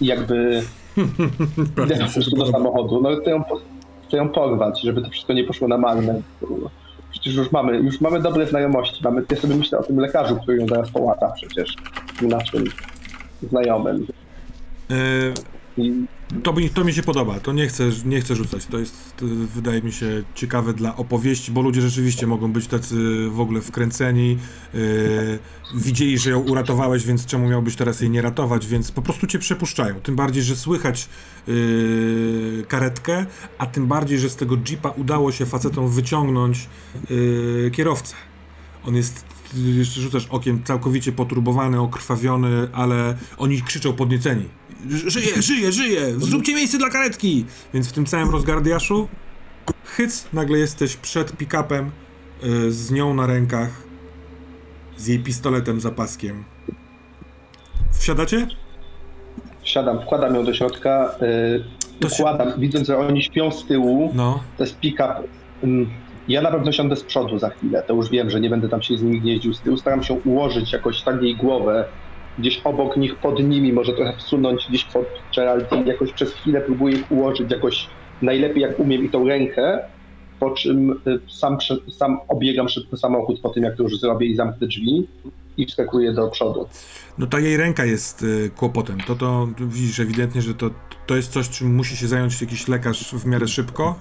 [0.00, 0.62] I jakby
[1.84, 3.42] idę po prostu do samochodu, no chcę ją,
[4.08, 6.22] chcę ją porwać, żeby to wszystko nie poszło na marne.
[7.10, 9.04] Przecież już mamy, już mamy dobre znajomości.
[9.04, 11.74] Mamy, ja sobie myślę o tym lekarzu, który ją zaraz połata przecież.
[12.22, 12.64] Naszym
[13.42, 14.06] znajomym.
[15.76, 15.92] I
[16.42, 18.66] To to mi się podoba, to nie chcę, nie chcę rzucać.
[18.66, 19.14] To jest,
[19.54, 24.38] wydaje mi się, ciekawe dla opowieści, bo ludzie rzeczywiście mogą być tacy w ogóle wkręceni.
[24.74, 25.38] Yy,
[25.74, 29.38] widzieli, że ją uratowałeś, więc czemu miałbyś teraz jej nie ratować, więc po prostu cię
[29.38, 29.94] przepuszczają.
[30.00, 31.08] Tym bardziej, że słychać
[31.46, 33.26] yy, karetkę,
[33.58, 36.68] a tym bardziej, że z tego jeepa udało się facetom wyciągnąć
[37.10, 38.14] yy, kierowcę.
[38.84, 44.61] On jest, jeszcze rzucasz okiem, całkowicie poturbowany, okrwawiony, ale oni krzyczą podnieceni.
[44.88, 46.00] Żyje, żyje, żyje!
[46.20, 47.44] Zróbcie miejsce dla karetki!
[47.74, 49.08] Więc w tym całym rozgardiaszu
[49.84, 51.90] hyc, nagle jesteś przed pick-upem
[52.44, 53.70] y, z nią na rękach,
[54.96, 56.44] z jej pistoletem za paskiem.
[58.00, 58.46] Wsiadacie?
[59.62, 61.64] wsiadam, wkładam ją do środka, yy,
[62.00, 62.24] To się-
[62.58, 64.42] widząc, że oni śpią z tyłu, No.
[64.58, 65.14] to jest pick-up.
[65.64, 65.90] Mm,
[66.28, 68.82] Ja na pewno siądę z przodu za chwilę, to już wiem, że nie będę tam
[68.82, 69.76] się z nimi gnieździł z tyłu.
[69.76, 71.84] Staram się ułożyć jakoś tak jej głowę,
[72.38, 76.94] gdzieś obok nich, pod nimi, może trochę wsunąć gdzieś pod Geraldine, jakoś przez chwilę próbuję
[76.94, 77.88] ich ułożyć jakoś
[78.22, 79.78] najlepiej jak umiem i tą rękę,
[80.40, 81.58] po czym y, sam,
[81.90, 85.06] sam obiegam szybko samochód po tym, jak to już zrobię i zamknę drzwi
[85.56, 86.66] i wskakuję do przodu.
[87.18, 88.98] No ta jej ręka jest y, kłopotem.
[89.06, 90.70] To to widzisz ewidentnie, że to,
[91.06, 93.98] to jest coś, czym musi się zająć jakiś lekarz w miarę szybko.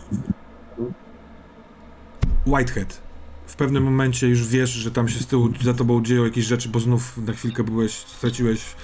[2.48, 3.11] Whitehead.
[3.52, 6.70] W pewnym momencie już wiesz, że tam się z tyłu za tobą dzieją jakieś rzeczy,
[6.70, 8.76] bo znów na chwilkę byłeś, straciłeś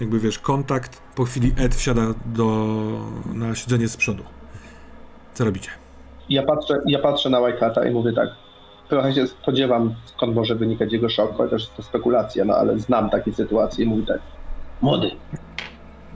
[0.00, 1.02] jakby wiesz, kontakt.
[1.14, 2.66] Po chwili Ed wsiada do,
[3.34, 4.22] na siedzenie z przodu.
[5.34, 5.70] Co robicie?
[6.28, 8.28] Ja patrzę, ja patrzę na Whitehata i mówię tak,
[8.88, 13.32] trochę się spodziewam, skąd może wynikać jego szok, chociaż to spekulacja, no ale znam takie
[13.32, 14.20] sytuacje i mówię tak,
[14.82, 15.10] Młody.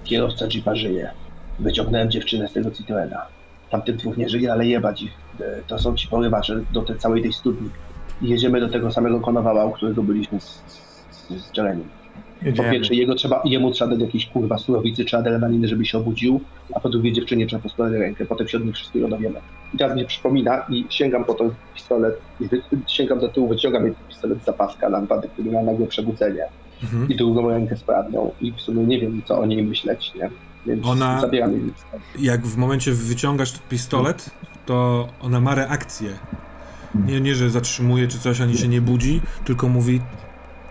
[0.05, 1.11] Kierowca Jeepa żyje.
[1.59, 3.27] Wyciągnąłem dziewczynę z tego Citroena.
[3.71, 5.22] Tamtych dwóch nie żyje, ale jebać ich.
[5.41, 7.69] E, To są ci porywacze do tej całej tej studni.
[8.23, 11.51] I jedziemy do tego samego konowała, u którego byliśmy z, z, z.
[12.57, 16.41] Po pierwsze, jego trzeba, jemu trzeba dać jakieś kurwa surowicy czy adrenaliny, żeby się obudził,
[16.75, 19.41] a po drugie dziewczynie trzeba poskładać rękę, potem się od nich wszystkiego dowiemy.
[19.75, 22.15] I teraz mi się przypomina i sięgam po ten pistolet,
[22.87, 26.45] sięgam do tyłu, wyciągam jej pistolet z zapaska na wypadek, który ma nagłe przebudzenie
[26.83, 27.09] Mhm.
[27.09, 30.31] i drugą rękę sprawną i w sumie nie wiem, co o niej myśleć, nie?
[30.67, 31.23] Więc Ona-.
[32.19, 34.31] Jak w momencie wyciągasz pistolet,
[34.67, 36.11] to ona ma reakcję.
[36.95, 40.01] Nie, nie, że zatrzymuje czy coś, ani się nie budzi, tylko mówi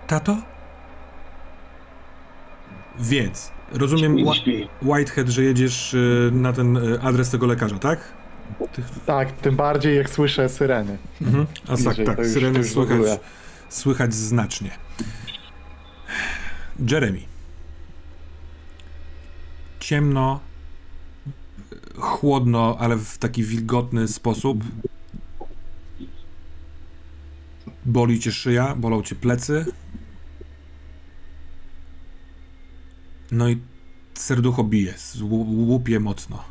[0.07, 0.37] Tato?
[2.99, 4.15] Więc, rozumiem.
[4.81, 7.99] Whitehead, że jedziesz y, na ten y, adres tego lekarza, tak?
[9.05, 10.97] Tak, tym bardziej jak słyszę syreny.
[11.21, 11.45] Mhm.
[11.67, 12.99] A tak, tak, już- syreny słychać,
[13.69, 14.71] słychać znacznie.
[16.91, 17.30] Jeremy.
[19.81, 20.39] Ciemno,
[21.97, 24.63] chłodno, ale w taki wilgotny sposób.
[27.85, 29.65] Boli cię szyja, bolą cię plecy.
[33.31, 33.61] No i
[34.13, 34.93] serducho bije,
[35.67, 36.43] łupie mocno.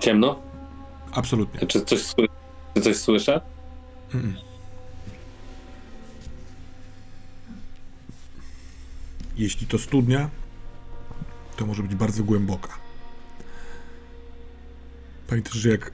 [0.00, 0.42] Ciemno?
[1.12, 1.66] Absolutnie.
[1.66, 2.14] Czy coś,
[2.74, 3.40] czy coś słyszę?
[9.38, 10.30] Jeśli to studnia,
[11.56, 12.68] to może być bardzo głęboka.
[15.28, 15.92] Pamiętasz, że jak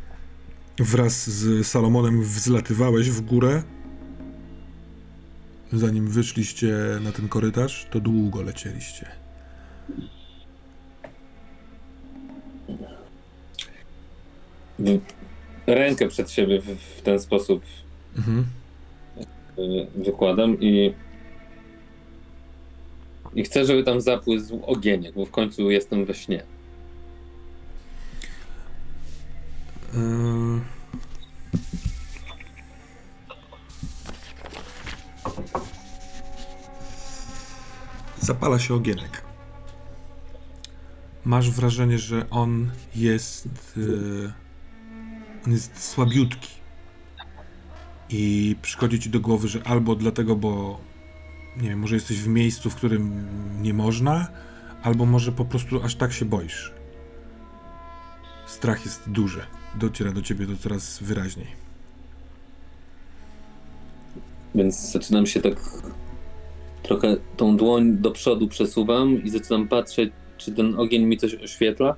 [0.79, 3.63] wraz z Salomonem wzlatywałeś w górę,
[5.73, 9.09] zanim wyszliście na ten korytarz, to długo lecieliście.
[15.67, 16.67] Rękę przed siebie w,
[16.99, 17.63] w ten sposób
[18.17, 18.47] Mhm.
[19.95, 20.95] wykładam i
[23.35, 26.42] i chcę, żeby tam zapłysł ogieniek, bo w końcu jestem we śnie.
[29.94, 30.61] Eee.
[38.20, 39.25] Zapala się ogienek.
[41.25, 43.49] Masz wrażenie, że on jest.
[43.77, 44.33] e,
[45.47, 46.49] on jest słabiutki.
[48.11, 50.81] I przychodzi ci do głowy, że albo dlatego, bo
[51.57, 53.27] nie wiem, może jesteś w miejscu, w którym
[53.62, 54.29] nie można,
[54.83, 56.73] albo może po prostu aż tak się boisz.
[58.47, 59.40] Strach jest duży.
[59.75, 61.47] Dociera do ciebie to coraz wyraźniej.
[64.55, 65.57] Więc zaczynam się tak
[66.83, 71.97] trochę tą dłoń do przodu przesuwam i zaczynam patrzeć, czy ten ogień mi coś oświetla.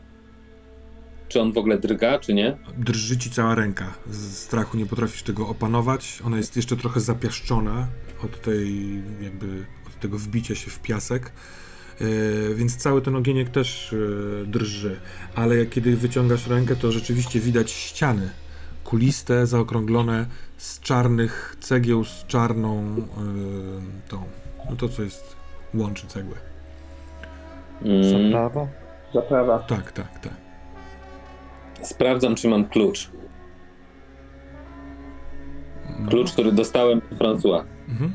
[1.28, 2.56] Czy on w ogóle drga, czy nie?
[2.78, 3.94] Drży ci cała ręka.
[4.10, 6.22] Z strachu nie potrafisz tego opanować.
[6.24, 7.86] Ona jest jeszcze trochę zapiaszczona
[8.24, 11.32] od tej, jakby, od tego wbicia się w piasek.
[12.00, 15.00] E, więc cały ten ogieniek też e, drży.
[15.34, 18.30] Ale jak kiedy wyciągasz rękę, to rzeczywiście widać ściany.
[18.84, 24.22] Kuliste, zaokrąglone, z czarnych cegieł, z czarną e, tą,
[24.70, 25.36] no to co jest,
[25.74, 26.34] łączy cegły.
[27.82, 28.68] Mm, Zaprawa?
[29.14, 29.58] Zaprawa.
[29.58, 30.45] Tak, tak, tak.
[31.82, 33.10] Sprawdzam, czy mam klucz.
[36.08, 37.64] Klucz, który dostałem od François.
[37.88, 38.12] Mhm.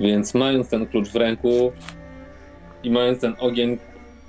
[0.00, 1.72] Więc mając ten klucz w ręku
[2.82, 3.78] i mając ten ogień,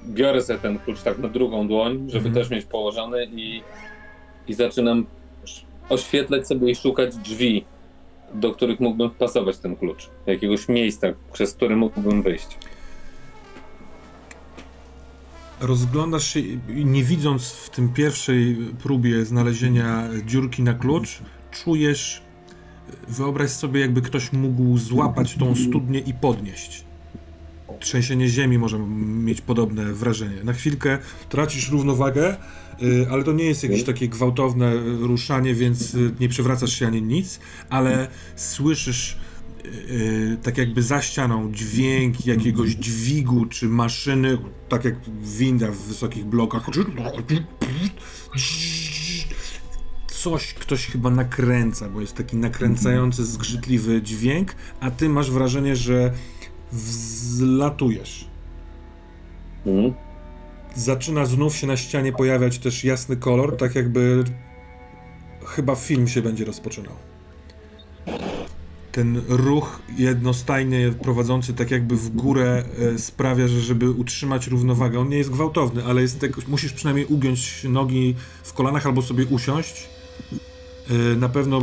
[0.05, 2.35] biorę sobie ten klucz tak na drugą dłoń, żeby Mhm.
[2.35, 3.61] też mieć położony i,
[4.47, 5.05] i zaczynam
[5.89, 7.65] oświetlać sobie i szukać drzwi,
[8.33, 10.09] do których mógłbym wpasować ten klucz.
[10.25, 12.57] Jakiegoś miejsca, przez które mógłbym wyjść.
[15.59, 21.19] Rozglądasz się i nie widząc w tym pierwszej próbie znalezienia dziurki na klucz,
[21.51, 22.21] czujesz,
[23.07, 26.83] wyobraź sobie jakby ktoś mógł złapać tą studnię i podnieść.
[27.79, 30.43] Trzęsienie ziemi może mieć podobne wrażenie.
[30.43, 30.97] Na chwilkę
[31.29, 32.37] tracisz równowagę,
[32.81, 37.01] y, ale to nie jest jakieś takie gwałtowne ruszanie, więc y, nie przewracasz się ani
[37.01, 37.39] nic,
[37.69, 39.17] ale słyszysz
[39.89, 44.37] y, tak jakby za ścianą dźwięk jakiegoś dźwigu czy maszyny,
[44.69, 46.69] tak jak winda w wysokich blokach.
[50.07, 56.11] Coś ktoś chyba nakręca, bo jest taki nakręcający, zgrzytliwy dźwięk, a ty masz wrażenie, że
[56.71, 58.27] wzlatujesz.
[59.65, 59.93] Mhm.
[60.75, 64.23] Zaczyna znów się na ścianie pojawiać też jasny kolor, tak jakby
[65.45, 66.93] chyba film się będzie rozpoczynał.
[68.97, 72.63] Ten ruch jednostajnie prowadzący tak jakby w górę
[72.95, 77.05] e, sprawia, że żeby utrzymać równowagę, on nie jest gwałtowny, ale jest tak, musisz przynajmniej
[77.05, 79.89] ugiąć nogi w kolanach albo sobie usiąść.
[80.89, 81.61] E, Na pewno,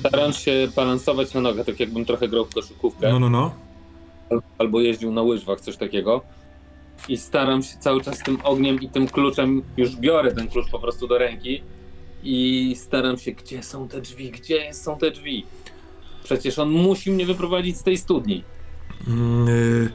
[0.00, 3.10] staram się balansować na nogę, tak jakbym trochę grał w koszykówkę.
[3.12, 3.54] no no no,
[4.58, 6.22] albo jeździł na łyżwach, coś takiego.
[7.08, 10.78] I staram się cały czas tym ogniem i tym kluczem, już biorę ten klucz po
[10.78, 11.62] prostu do ręki
[12.24, 15.46] i staram się, gdzie są te drzwi, gdzie są te drzwi.
[16.24, 18.44] Przecież on musi mnie wyprowadzić z tej studni.
[19.08, 19.90] Mm, y,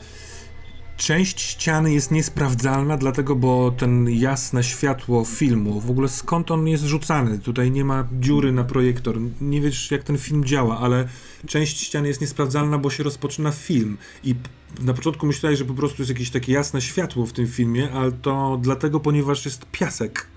[0.98, 6.84] Część ściany jest niesprawdzalna, dlatego, bo ten jasne światło filmu, w ogóle skąd on jest
[6.84, 7.40] rzucany?
[7.40, 9.20] Tutaj nie ma dziury na projektor.
[9.42, 11.08] Nie wiesz, jak ten film działa, ale
[11.48, 13.98] część ściany jest niesprawdzalna, bo się rozpoczyna film.
[14.24, 14.36] I
[14.82, 18.12] na początku myślałeś, że po prostu jest jakieś takie jasne światło w tym filmie, ale
[18.12, 20.28] to dlatego, ponieważ jest piasek,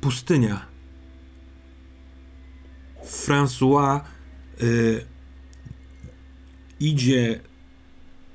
[0.00, 0.66] pustynia.
[3.04, 4.00] François
[4.62, 5.15] y,
[6.80, 7.40] idzie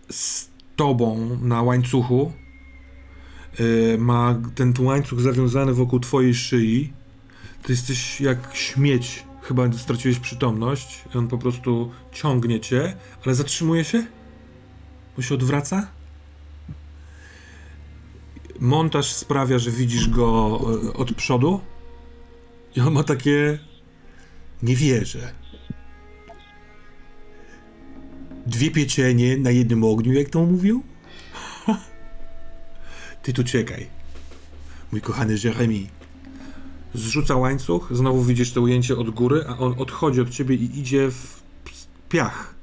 [0.10, 2.32] z tobą na łańcuchu.
[3.60, 6.94] Yy, ma ten łańcuch zawiązany wokół twojej szyi.
[7.64, 9.24] Ty jesteś jak śmieć.
[9.42, 11.04] Chyba straciłeś przytomność.
[11.16, 14.06] On po prostu ciągnie cię, ale zatrzymuje się?
[15.16, 15.88] Bo się odwraca?
[18.60, 21.62] Montaż sprawia, że widzisz go e, od przodu.
[22.76, 23.60] I on ma takie.
[24.64, 25.34] Nie wierzę.
[28.48, 30.84] Dwie pieczenie na jednym ogniu, jak to mówił?
[33.24, 33.88] Ty tu czekaj.
[34.92, 35.88] Mój kochany Jeremy.
[36.94, 41.12] Zrzuca łańcuch, znowu widzisz to ujęcie od góry, a on odchodzi od ciebie i idzie
[41.12, 41.42] w
[42.10, 42.56] piach.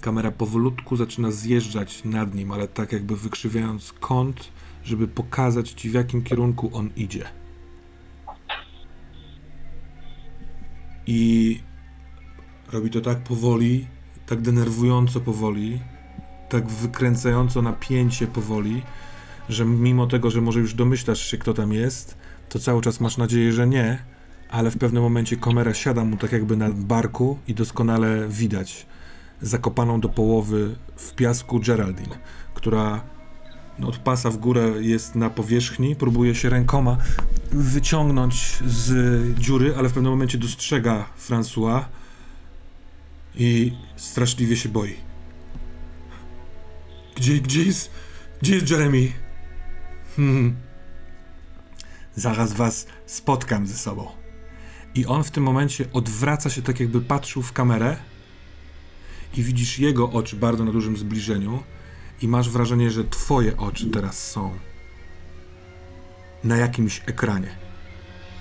[0.00, 4.52] Kamera powolutku zaczyna zjeżdżać nad nim, ale tak jakby wykrzywiając kąt,
[4.84, 7.24] żeby pokazać ci w jakim kierunku on idzie.
[11.06, 11.60] I
[12.72, 13.86] robi to tak powoli,
[14.30, 15.80] tak denerwująco powoli,
[16.48, 18.82] tak wykręcająco napięcie powoli,
[19.48, 22.16] że mimo tego, że może już domyślasz się, kto tam jest,
[22.48, 23.98] to cały czas masz nadzieję, że nie,
[24.50, 28.86] ale w pewnym momencie kamera siada mu tak jakby na barku i doskonale widać
[29.42, 32.18] zakopaną do połowy w piasku Geraldine,
[32.54, 33.00] która
[33.78, 36.96] no, od pasa w górę jest na powierzchni, próbuje się rękoma
[37.52, 41.84] wyciągnąć z dziury, ale w pewnym momencie dostrzega François
[43.34, 44.96] i straszliwie się boi.
[47.16, 47.90] Gdzie, gdzie jest,
[48.42, 49.12] gdzie jest Jeremy?
[50.16, 50.56] Hmm.
[52.14, 54.08] Zaraz was spotkam ze sobą.
[54.94, 57.96] I on w tym momencie odwraca się tak, jakby patrzył w kamerę
[59.36, 61.62] i widzisz jego oczy bardzo na dużym zbliżeniu
[62.22, 64.54] i masz wrażenie, że twoje oczy teraz są
[66.44, 67.56] na jakimś ekranie,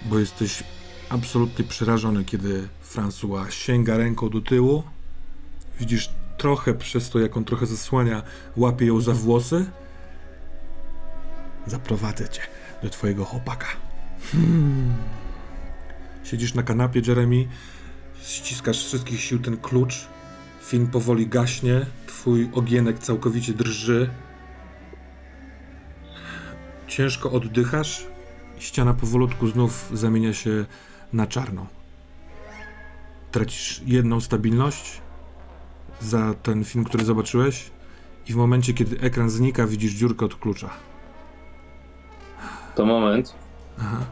[0.06, 0.64] bo jesteś
[1.10, 4.84] absolutnie przerażony, kiedy François sięga ręką do tyłu.
[5.80, 8.24] Widzisz trochę przez to, jak on trochę zasłania,
[8.56, 9.66] łapie ją za włosy.
[11.68, 12.42] Zaprowadzę cię
[12.84, 13.68] do twojego chłopaka.
[14.32, 14.94] Hmm.
[16.24, 17.48] Siedzisz na kanapie, Jeremy,
[18.22, 20.08] ściskasz wszystkich sił ten klucz.
[20.62, 24.10] Film powoli gaśnie, twój ogienek całkowicie drży.
[26.88, 28.08] Ciężko oddychasz
[28.60, 30.66] ściana powolutku znów zamienia się
[31.14, 31.79] na czarną.
[33.32, 35.02] Tracisz jedną stabilność
[36.02, 37.72] za ten film, który zobaczyłeś
[38.28, 40.70] i w momencie, kiedy ekran znika, widzisz dziurkę od klucza.
[42.76, 43.36] To moment.
[43.80, 44.06] Aha.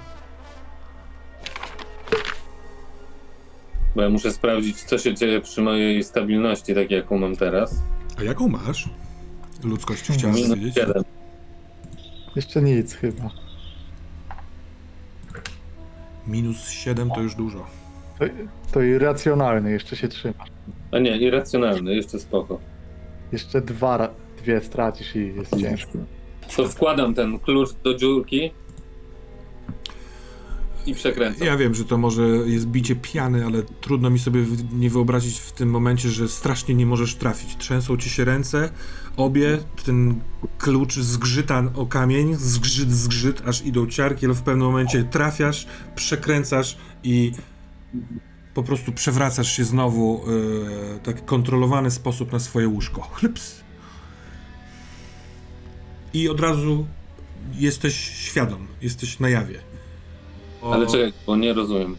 [3.95, 7.75] Bo ja muszę sprawdzić, co się dzieje przy mojej stabilności, tak jaką mam teraz.
[8.19, 8.89] A jaką masz?
[9.63, 10.75] Ludzkością chciałem Minus wiedzieć.
[10.75, 11.03] 7.
[12.36, 13.30] Jeszcze nic chyba.
[16.27, 17.65] Minus 7 to już dużo.
[18.19, 18.25] To,
[18.71, 20.49] to irracjonalny, jeszcze się trzymasz.
[20.91, 22.60] A nie, irracjonalny, jeszcze spoko.
[23.32, 25.91] Jeszcze dwa, dwie stracisz i jest ciężko.
[26.56, 28.51] To wkładam ten klucz do dziurki
[30.86, 31.47] i przekręcam.
[31.47, 35.51] Ja wiem, że to może jest bicie piany, ale trudno mi sobie nie wyobrazić w
[35.51, 37.58] tym momencie, że strasznie nie możesz trafić.
[37.58, 38.69] Trzęsą ci się ręce,
[39.17, 40.19] obie, ten
[40.58, 46.77] klucz zgrzyta o kamień, zgrzyt, zgrzyt, aż idą ciarki, ale w pewnym momencie trafiasz, przekręcasz
[47.03, 47.32] i
[48.54, 53.02] po prostu przewracasz się znowu w tak kontrolowany sposób na swoje łóżko.
[53.02, 53.62] Chlyps.
[56.13, 56.88] I od razu
[57.54, 59.60] jesteś świadom, jesteś na jawie.
[60.62, 61.95] O- Ale czekaj, bo nie rozumiem.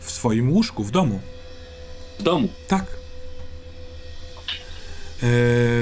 [0.00, 1.20] w swoim łóżku, w domu.
[2.18, 2.48] W domu.
[2.68, 2.84] Tak.
[5.22, 5.26] E,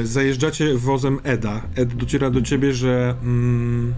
[0.07, 1.63] zajeżdżacie wozem Eda.
[1.77, 3.17] Ed dociera do ciebie, że.
[3.23, 3.95] Mm,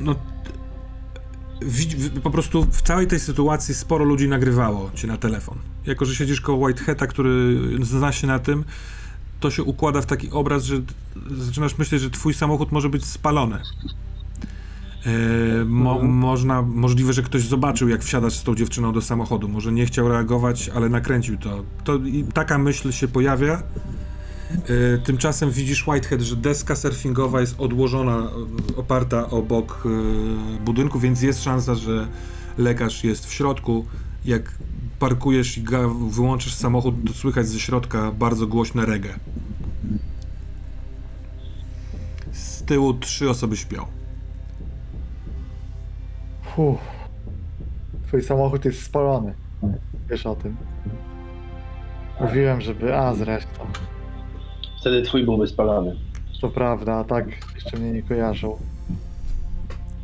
[0.00, 0.14] no.
[2.22, 5.58] Po prostu w całej tej sytuacji sporo ludzi nagrywało cię na telefon.
[5.86, 8.64] Jako, że siedzisz koło Whiteheada, który zna się na tym,
[9.40, 10.80] to się układa w taki obraz, że
[11.30, 13.58] zaczynasz myśleć, że twój samochód może być spalony.
[15.06, 19.48] E, mo, można, możliwe, że ktoś zobaczył, jak wsiadasz z tą dziewczyną do samochodu.
[19.48, 21.64] Może nie chciał reagować, ale nakręcił to.
[21.84, 23.62] to i taka myśl się pojawia.
[24.50, 31.22] E, tymczasem widzisz, Whitehead, że deska surfingowa jest odłożona, e, oparta obok e, budynku, więc
[31.22, 32.08] jest szansa, że
[32.58, 33.86] lekarz jest w środku.
[34.24, 34.54] Jak
[34.98, 35.64] parkujesz i
[36.10, 39.18] wyłączysz samochód, słychać ze środka bardzo głośne reggae.
[42.32, 43.86] Z tyłu trzy osoby śpią.
[46.42, 46.78] Fuh.
[48.06, 49.34] Twój samochód jest spalony.
[50.10, 50.56] Wiesz o tym.
[52.20, 52.96] Mówiłem, żeby...
[52.96, 53.66] A, zresztą.
[54.80, 55.96] Wtedy twój byłby spalony.
[56.40, 58.58] To prawda, a tak jeszcze mnie nie kojarzą.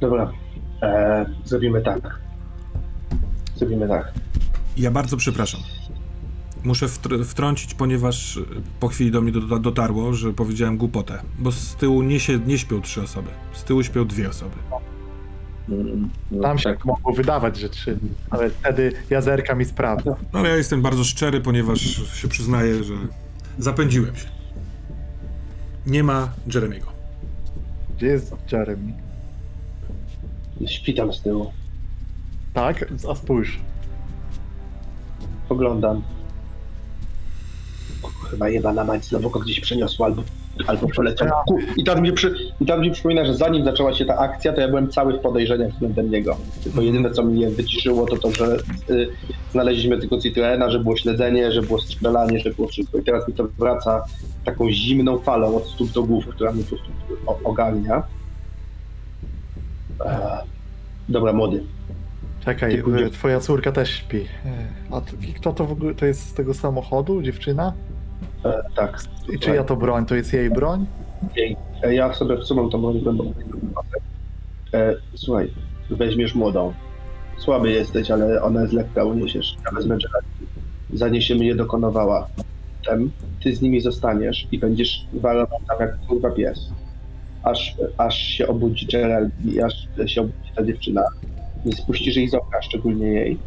[0.00, 0.32] Dobra,
[0.82, 2.18] e, zrobimy tak.
[3.56, 4.12] Zrobimy tak.
[4.76, 5.60] Ja bardzo przepraszam.
[6.64, 8.44] Muszę wtr- wtrącić, ponieważ y,
[8.80, 11.18] po chwili do mnie do- dotarło, że powiedziałem głupotę.
[11.38, 13.28] Bo z tyłu nie, się, nie śpią trzy osoby.
[13.52, 14.54] Z tyłu śpią dwie osoby.
[15.68, 16.84] Mm, no Tam się tak.
[16.84, 17.98] mogło wydawać, że trzy.
[18.30, 20.14] Ale wtedy ja zerkam i sprawdzam.
[20.32, 21.80] No ale ja jestem bardzo szczery, ponieważ
[22.14, 22.94] się przyznaję, że
[23.58, 24.35] zapędziłem się.
[25.86, 26.86] Nie ma Jeremiego.
[27.96, 28.92] Gdzie jest Jeremy?
[30.66, 31.52] Śpi tam z tyłu.
[32.54, 32.92] Tak?
[33.10, 33.58] A spójrz.
[35.48, 36.02] Poglądam.
[38.30, 40.22] Chyba jebana mać znowu go gdzieś przeniosła, albo
[40.66, 41.28] albo przeleciał.
[41.48, 44.52] Ku- I teraz, mi przy, I teraz mi przypomina, że zanim zaczęła się ta akcja,
[44.52, 46.36] to ja byłem cały w podejrzeniach względem niego.
[46.64, 48.56] Tylko jedyne, co mnie wyciszyło, to to, że
[48.90, 49.08] y,
[49.52, 52.98] znaleźliśmy tylko Citroena, że było śledzenie, że było strzelanie, że było wszystko.
[52.98, 54.04] I teraz mi to wraca
[54.44, 56.88] taką zimną falą od stóp do głów, która mnie po prostu
[57.44, 58.02] ogarnia.
[60.04, 60.38] E,
[61.08, 61.62] dobra, młody.
[62.44, 64.16] Czekaj, e, twoja córka też śpi.
[64.20, 64.24] E,
[64.90, 65.00] A
[65.36, 67.72] kto to w ogóle, to jest z tego samochodu, dziewczyna?
[68.44, 69.02] E, tak.
[69.34, 70.06] I czyja to broń?
[70.06, 70.86] To jest jej broń?
[71.36, 71.56] Jej.
[71.82, 73.30] E, Ja sobie wsuwam tą broń głęboko.
[74.74, 75.50] E, słuchaj,
[75.90, 76.72] weźmiesz młodą.
[77.38, 79.56] Słaby jesteś, ale ona jest lekka, uniesiesz.
[79.64, 80.46] Ja wezmę Geraldine.
[80.94, 82.28] Zaniesiemy je do konowała.
[82.84, 83.10] Potem
[83.42, 86.68] ty z nimi zostaniesz i będziesz walował tam jak kurwa pies.
[87.42, 91.02] Aż, aż się obudzi Gerald i aż się obudzi ta dziewczyna.
[91.64, 93.38] Nie spuścisz jej z oka, szczególnie jej.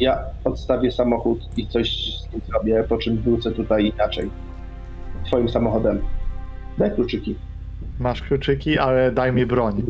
[0.00, 4.30] Ja odstawię samochód i coś z nim zrobię, po czym wrócę tutaj inaczej.
[5.26, 6.00] Twoim samochodem.
[6.78, 7.34] Daj kluczyki.
[8.00, 9.82] Masz kluczyki, ale daj mi broń.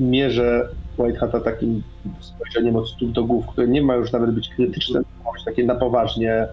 [0.00, 0.68] mierzę
[0.98, 1.82] Whitehata takim
[2.20, 5.00] spojrzeniem od stóp do głów, które nie ma już nawet być krytyczne,
[5.34, 6.46] być takie na poważnie.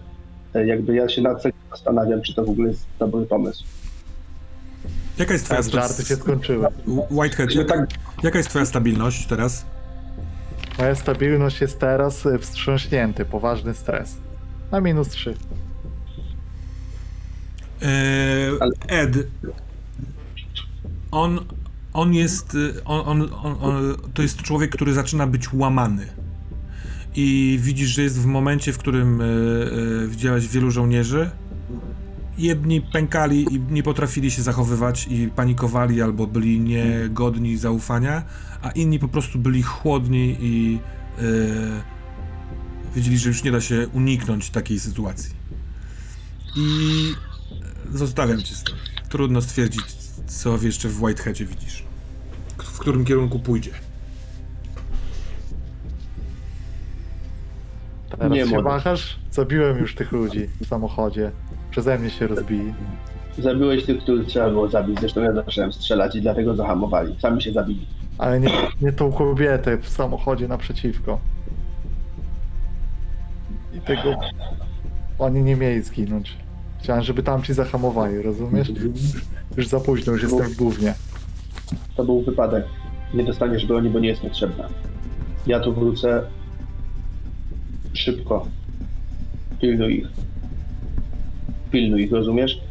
[0.55, 3.63] E, Jakby ja się nad tym zastanawiam, czy to w ogóle jest dobry pomysł.
[5.19, 6.67] Jaka jest twoja Tak, żarty się skończyły.
[7.11, 7.89] Whitehead, jaka, tak,
[8.23, 9.65] jaka jest twoja stabilność teraz?
[10.79, 14.17] Moja stabilność jest teraz e, wstrząśnięty, poważny stres.
[14.71, 15.33] Na minus 3.
[17.81, 19.27] Eee, Ale- Ed,
[21.11, 21.39] on,
[21.93, 26.07] on jest, y, on, on, on, on, to jest człowiek, który zaczyna być łamany.
[27.15, 29.25] I widzisz, że jest w momencie, w którym y,
[30.03, 31.29] y, widziałeś wielu żołnierzy.
[32.37, 38.23] Jedni pękali i nie potrafili się zachowywać i panikowali albo byli niegodni zaufania,
[38.61, 40.79] a inni po prostu byli chłodni i
[41.21, 41.81] y,
[42.95, 45.33] wiedzieli, że już nie da się uniknąć takiej sytuacji.
[46.57, 47.13] I
[47.93, 48.75] Zostawiam cię z tym.
[49.09, 49.85] Trudno stwierdzić,
[50.27, 51.83] co jeszcze w Whiteheadzie widzisz.
[52.57, 53.71] W którym kierunku pójdzie.
[58.09, 59.19] Teraz Nie się wahasz?
[59.31, 61.31] Zabiłem już tych ludzi w samochodzie.
[61.71, 62.73] Przeze mnie się rozbili.
[63.37, 64.99] zabiłeś tych, których trzeba było zabić.
[64.99, 67.15] Zresztą ja zacząłem strzelać i dlatego zahamowali.
[67.19, 67.87] Sami się zabili.
[68.19, 68.49] Ale nie,
[68.81, 71.19] nie tą kobietę w samochodzie naprzeciwko.
[73.73, 74.15] I tego...
[75.19, 76.37] Oni nie mieli zginąć.
[76.79, 78.71] Chciałem, żeby tam ci zahamowali, rozumiesz?
[79.57, 80.93] Już za późno, już jestem w gównie.
[81.95, 82.65] To był wypadek.
[83.13, 84.69] Nie dostaniesz broni, bo nie jest potrzebna.
[85.47, 86.23] Ja tu wrócę
[87.93, 88.45] szybko.
[89.61, 90.07] Pilnuj ich.
[91.71, 92.61] Pilnuj ich, rozumiesz?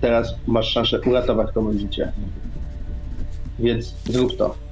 [0.00, 2.12] Teraz masz szansę uratować komuś życie.
[3.58, 4.69] Więc zrób to.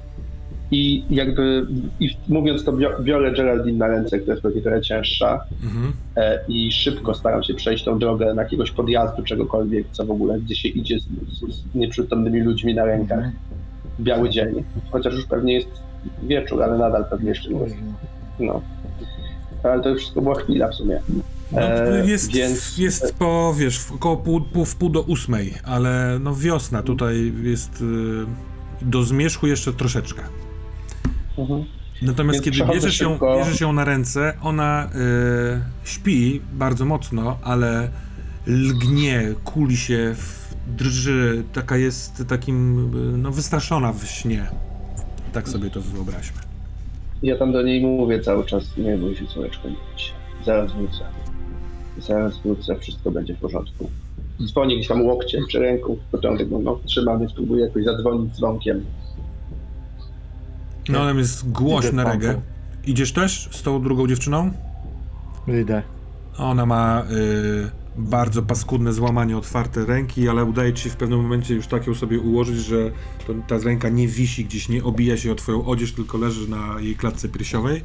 [0.71, 1.67] I jakby,
[1.99, 5.93] i mówiąc to, bio- biorę Geraldine na ręce, która jest pewnie trochę cięższa Mhm.
[6.15, 10.39] e, i szybko staram się przejść tą drogę na jakiegoś podjazdu, czegokolwiek, co w ogóle,
[10.39, 13.25] gdzie się idzie z, z, nieprzytomnymi ludźmi na rękach.
[13.99, 14.63] Biały dzień.
[14.91, 15.67] Chociaż już pewnie jest
[16.23, 17.75] wieczór, ale nadal pewnie jeszcze nie jest.
[18.39, 18.61] No.
[19.63, 20.99] Ale to już wszystko była chwila w sumie.
[21.51, 26.17] No, E, jest, więc- jest po, wiesz, około pół, pół, w pół do ósmej, ale
[26.23, 30.21] no wiosna tutaj jest y, do zmierzchu jeszcze troszeczkę.
[31.37, 31.65] Mhm.
[32.01, 33.37] Natomiast Więc kiedy bierzesz ją, szybko.
[33.37, 37.89] bierzesz ją na ręce, ona y, śpi bardzo mocno, ale
[38.47, 42.79] lgnie, kuli się, w- drży, taka jest takim,
[43.15, 44.45] y, no wystraszona w śnie.
[45.33, 46.37] Tak sobie to wyobraźmy.
[47.23, 50.11] Ja tam do niej mówię cały czas, nie bój się córeczko, nie się.
[50.45, 51.03] Zaraz wrócę.
[51.97, 53.89] Zaraz wrócę, wszystko będzie w porządku.
[54.45, 58.85] Dzwonię gdzieś tam łokciem czy ręką początek, no, no trzymam, więc próbuję jakoś zadzwonić dzwonkiem.
[60.89, 62.41] No ale jest głośne Idę reggae.
[62.85, 64.51] Idziesz też z tą drugą dziewczyną?
[65.47, 65.83] Idę.
[66.37, 71.55] Ona ma y, bardzo paskudne złamanie otwarte ręki, ale udaje ci się w pewnym momencie
[71.55, 72.91] już tak ją sobie ułożyć, że
[73.27, 76.79] to, ta ręka nie wisi gdzieś, nie obija się o twoją odzież, tylko leży na
[76.79, 77.83] jej klatce piersiowej.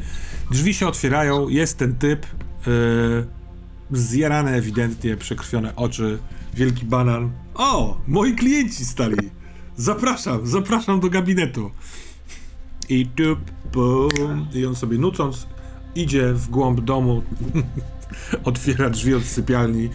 [0.50, 3.26] Drzwi się otwierają, jest ten typ, y,
[3.90, 6.18] zjarane ewidentnie, przekrwione oczy,
[6.54, 7.30] wielki banan.
[7.54, 9.16] O, moi klienci stali!
[9.76, 11.70] Zapraszam, zapraszam do gabinetu.
[12.88, 13.38] I tup,
[13.72, 15.46] bum, i on sobie nucąc
[15.94, 17.22] idzie w głąb domu,
[18.44, 19.88] otwiera drzwi od sypialni,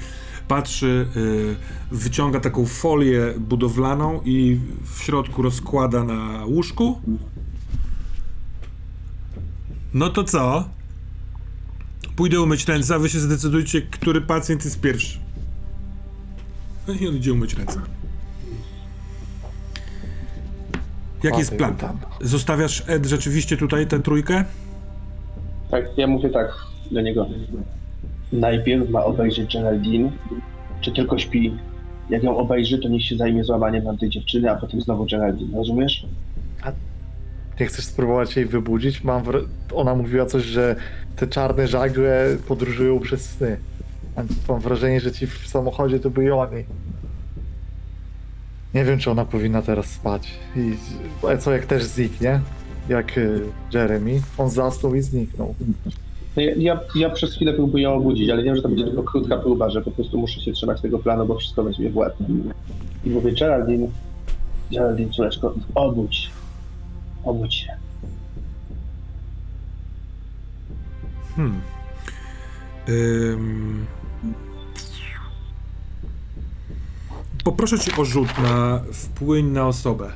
[0.48, 1.56] patrzy, y,
[1.92, 4.60] wyciąga taką folię budowlaną i
[4.96, 7.02] w środku rozkłada na łóżku.
[9.94, 10.70] No to co?
[12.16, 15.20] Pójdę umyć ręce, a wy się zdecydujcie, który pacjent jest pierwszy.
[16.88, 17.82] No i on idzie umyć ręce.
[21.24, 21.76] Jaki jest plan?
[21.76, 21.98] Tam.
[22.22, 24.44] Zostawiasz Ed rzeczywiście tutaj tę trójkę?
[25.72, 26.48] Tak, ja mówię tak
[26.92, 27.28] do niego.
[28.34, 30.12] Najpierw ma obejrzeć Geraldine,
[30.82, 31.54] czy tylko śpi.
[32.10, 35.58] Jak ją obejrzy, to niech się zajmie złamaniem nam tej dziewczyny, a potem znowu Geraldine,
[35.58, 36.06] rozumiesz?
[37.60, 39.04] Nie chcesz spróbować jej wybudzić?
[39.04, 40.76] Mam wra- Ona mówiła coś, że
[41.16, 43.58] te czarne żagle podróżują przez sny.
[44.16, 46.64] A mam wrażenie, że ci w samochodzie to byli oni.
[48.74, 50.28] Nie wiem, czy ona powinna teraz spać.
[50.56, 50.74] I
[51.24, 52.42] ale co jak też zniknie?
[52.90, 53.42] Jak y,
[53.74, 54.22] Jeremy.
[54.38, 55.56] On zasnął i zniknął.
[56.36, 59.04] No Ja, ja, ja przez chwilę próbuję ją obudzić, ale wiem, że to będzie tylko
[59.04, 62.16] krótka próba, że po prostu muszę się trzymać tego planu, bo wszystko weźmie w łeb.
[63.06, 63.88] I mówię, Geraldine,
[64.72, 66.30] Geraldine, córeczko, obudź.
[67.24, 67.74] Obudź się.
[71.36, 71.62] Hmm.
[72.90, 73.86] Ym...
[77.50, 80.10] Poproszę cię o rzut na wpłyń na osobę,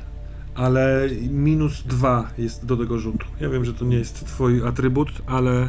[0.54, 3.26] ale minus dwa jest do tego rzutu.
[3.40, 5.68] Ja wiem, że to nie jest twój atrybut, ale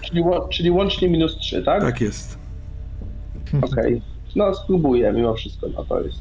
[0.00, 1.82] Czyli, ło- czyli łącznie minus 3, tak?
[1.82, 2.38] tak jest.
[3.62, 4.02] Okej.
[4.36, 6.20] No spróbuję mimo wszystko, no to jest...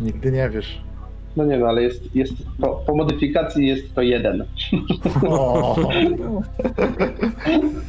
[0.00, 0.80] Nigdy nie wiesz.
[1.36, 4.44] No nie no, ale jest, jest po, po modyfikacji jest to jeden.
[5.28, 5.76] O.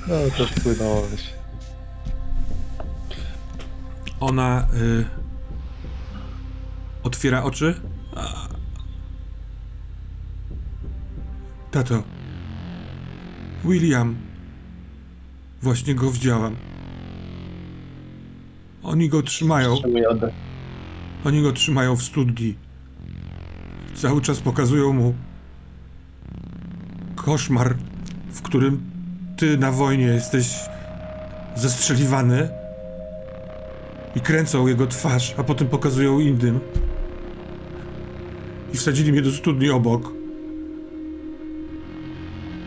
[0.07, 1.34] No to wpłynąłeś.
[4.24, 5.06] Ona y...
[7.04, 7.82] otwiera oczy.
[11.72, 12.04] Tato.
[13.66, 14.16] William.
[15.62, 16.56] Właśnie go widziałam.
[18.84, 19.76] Oni go trzymają.
[21.26, 22.56] Oni go trzymają w studni.
[23.96, 25.14] Cały czas pokazują mu
[27.16, 27.78] koszmar,
[28.32, 28.92] w którym
[29.38, 30.56] ty na wojnie jesteś
[31.56, 32.62] zestrzeliwany
[34.16, 36.59] i kręcą jego twarz, a potem pokazują innym.
[38.74, 40.14] I wsadzili mnie do studni obok.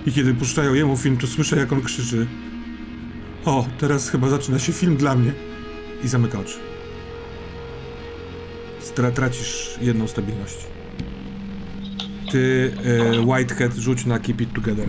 [0.07, 2.27] I kiedy puszczają jemu film, to słyszę, jak on krzyczy:
[3.45, 5.33] O, teraz chyba zaczyna się film dla mnie.
[6.05, 6.59] I zamyka oczy.
[8.81, 10.57] Stra- tracisz jedną stabilność.
[12.33, 14.89] Ty, e, Whitehead, rzuć na Keep It Together.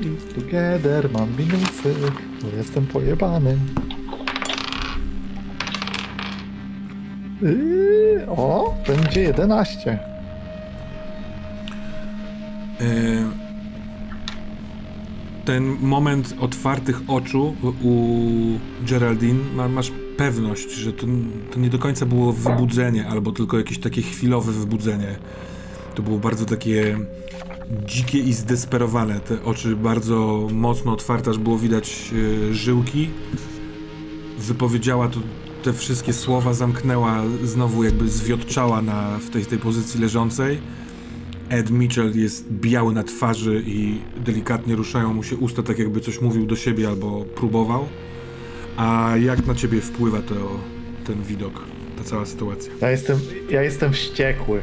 [0.00, 1.94] It together, mam minusy,
[2.42, 3.56] bo jestem pojebany.
[7.42, 9.98] Yy, o, będzie 11.
[12.80, 12.84] E,
[15.44, 18.04] ten moment otwartych oczu u
[18.88, 21.06] Geraldine, ma, masz pewność, że to,
[21.52, 25.16] to nie do końca było wybudzenie, albo tylko jakieś takie chwilowe wybudzenie.
[25.94, 26.98] To było bardzo takie
[27.86, 29.20] dzikie i zdesperowane.
[29.20, 32.10] Te oczy bardzo mocno otwarte, aż było widać
[32.50, 33.10] e, żyłki.
[34.38, 35.20] Wypowiedziała to
[35.62, 40.58] te wszystkie słowa, zamknęła, znowu jakby zwiotczała na, w tej, tej pozycji leżącej.
[41.48, 46.20] Ed Mitchell jest biały na twarzy i delikatnie ruszają mu się usta, tak jakby coś
[46.20, 47.88] mówił do siebie albo próbował.
[48.76, 50.34] A jak na ciebie wpływa to,
[51.06, 51.64] ten widok,
[51.98, 52.72] ta cała sytuacja?
[52.80, 53.18] Ja jestem,
[53.50, 54.60] ja jestem wściekły.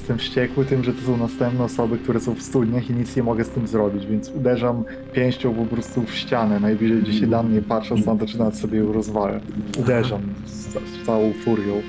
[0.00, 3.22] Jestem wściekły tym, że to są następne osoby, które są w studniach i nic nie
[3.22, 7.42] mogę z tym zrobić, więc uderzam pięścią po prostu w ścianę, najbliżej gdzie się da
[7.42, 9.40] mnie patrząc na to, czy nawet sobie ją rozwalę.
[9.78, 11.82] Uderzam z, z całą furią.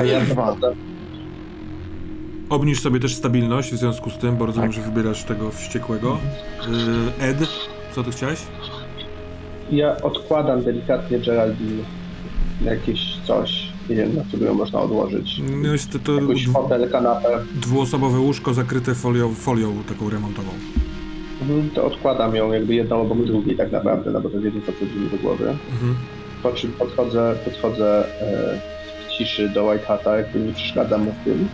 [0.00, 0.56] E, ja dwa.
[2.50, 4.82] obniż sobie też stabilność w związku z tym, bo rozumiem, Tak.
[4.84, 6.18] że wybierasz tego wściekłego.
[7.20, 7.38] E, Ed,
[7.94, 8.38] co ty chciałeś?
[9.72, 11.82] Ja odkładam delikatnie Geraldine
[12.64, 15.40] jakieś coś, nie wiem, na którego można odłożyć.
[15.62, 17.38] No jest to, to Jakiś fotel, kanapę.
[17.54, 20.48] dwuosobowe łóżko zakryte folią, folią taką remontową.
[21.42, 24.72] Mhm, To odkładam ją jakby jedną obok drugiej tak naprawdę, no bo to jedyne co
[25.00, 25.48] mi do głowy.
[25.72, 25.94] Mhm.
[26.42, 28.60] Po czym podchodzę, podchodzę e,
[29.08, 31.48] w ciszy do White Hata, jakby nie przeszkadzam mu w tym.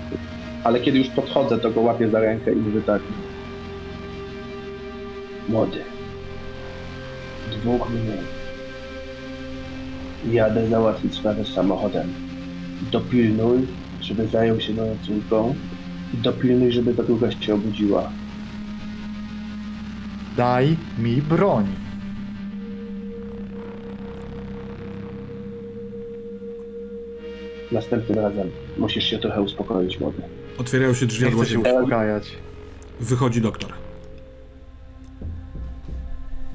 [0.65, 3.03] Ale kiedy już podchodzę, to go łapię za rękę i mówię tak.
[5.49, 5.79] Młody.
[7.53, 8.21] Dwóch minut.
[10.33, 12.13] Jadę załatwić sprawę samochodem.
[12.83, 13.67] Dopilnuj,
[14.01, 15.55] żeby zajął się moją córką.
[16.15, 18.11] I dopilnuj, żeby ta druga się obudziła.
[20.37, 21.67] Daj mi broń.
[27.73, 30.23] Następnym razem musisz się trochę uspokoić, młody.
[30.59, 32.37] Otwierają się drzwi Nie chcę się uspokajać.
[33.01, 33.73] Wychodzi doktor.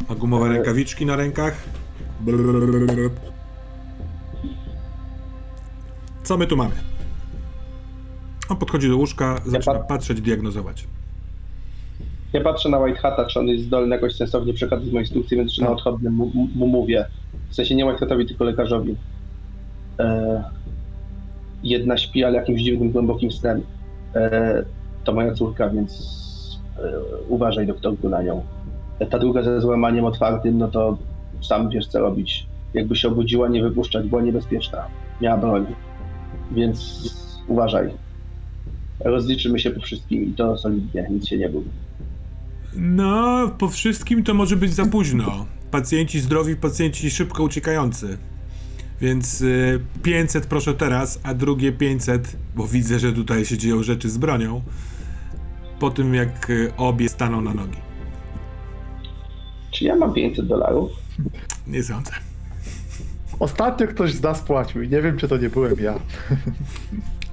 [0.09, 1.63] Ma gumowe rękawiczki na rękach.
[2.19, 3.30] Brrrr.
[6.32, 6.71] Co my tu mamy?
[8.49, 10.88] On podchodzi do łóżka, zaczyna pa- patrzeć, diagnozować.
[12.34, 15.53] Ja patrzę na White Hata, czy on jest zdolny jakoś sensownie przekazać moje instrukcje, więc
[15.53, 15.75] czy na Tak.
[15.77, 17.05] odchodnym mu, mu- mówię.
[17.49, 18.95] W sensie nie White Hatowi, tylko lekarzowi.
[19.99, 20.43] E,
[21.63, 23.61] jedna śpi, ale jakimś dziwnym, głębokim snem.
[24.15, 24.63] E,
[25.03, 26.21] to moja córka, więc
[27.29, 28.43] uważaj doktorku na nią.
[29.09, 30.97] Ta druga ze złamaniem otwartym, no to
[31.41, 32.45] sam wiesz co robić.
[32.73, 34.86] Jakby się obudziła, nie wypuszczać, była niebezpieczna.
[35.21, 35.65] Miała broń.
[36.52, 37.10] Więc
[37.47, 37.89] uważaj.
[38.99, 41.64] Rozliczymy się po wszystkim i to solidnie, nic się nie bój.
[42.76, 45.45] No, po wszystkim to może być za późno.
[45.72, 48.18] Pacjenci zdrowi, pacjenci szybko uciekający.
[49.02, 54.10] Więc y, 500 proszę teraz, a drugie 500, bo widzę, że tutaj się dzieją rzeczy
[54.10, 54.62] z bronią,
[55.80, 57.78] po tym jak y, obie staną na nogi.
[59.72, 60.91] Czy ja mam 500 dolarów?
[61.68, 62.30] Nie sądzę.
[63.42, 66.00] Ostatnio ktoś z nas płacił i nie wiem, czy to nie byłem ja.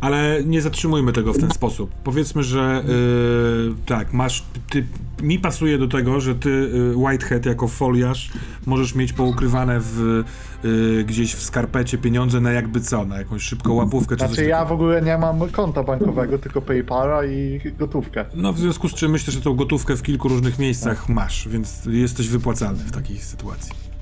[0.00, 1.90] Ale nie zatrzymujmy tego w ten sposób.
[2.04, 4.44] Powiedzmy, że yy, tak, masz.
[4.70, 4.86] Ty,
[5.22, 8.30] mi pasuje do tego, że ty, y, Whitehead, jako foliarz,
[8.66, 10.24] możesz mieć poukrywane w,
[10.64, 14.48] y, gdzieś w skarpecie pieniądze na jakby co, na jakąś szybką łapówkę czy coś Znaczy
[14.48, 14.68] ja takiego.
[14.68, 18.24] w ogóle nie mam konta bankowego, tylko Paypala i gotówkę.
[18.34, 21.84] No, w związku z czym myślę, że tą gotówkę w kilku różnych miejscach masz, więc
[21.86, 23.97] jesteś wypłacalny w takiej sytuacji.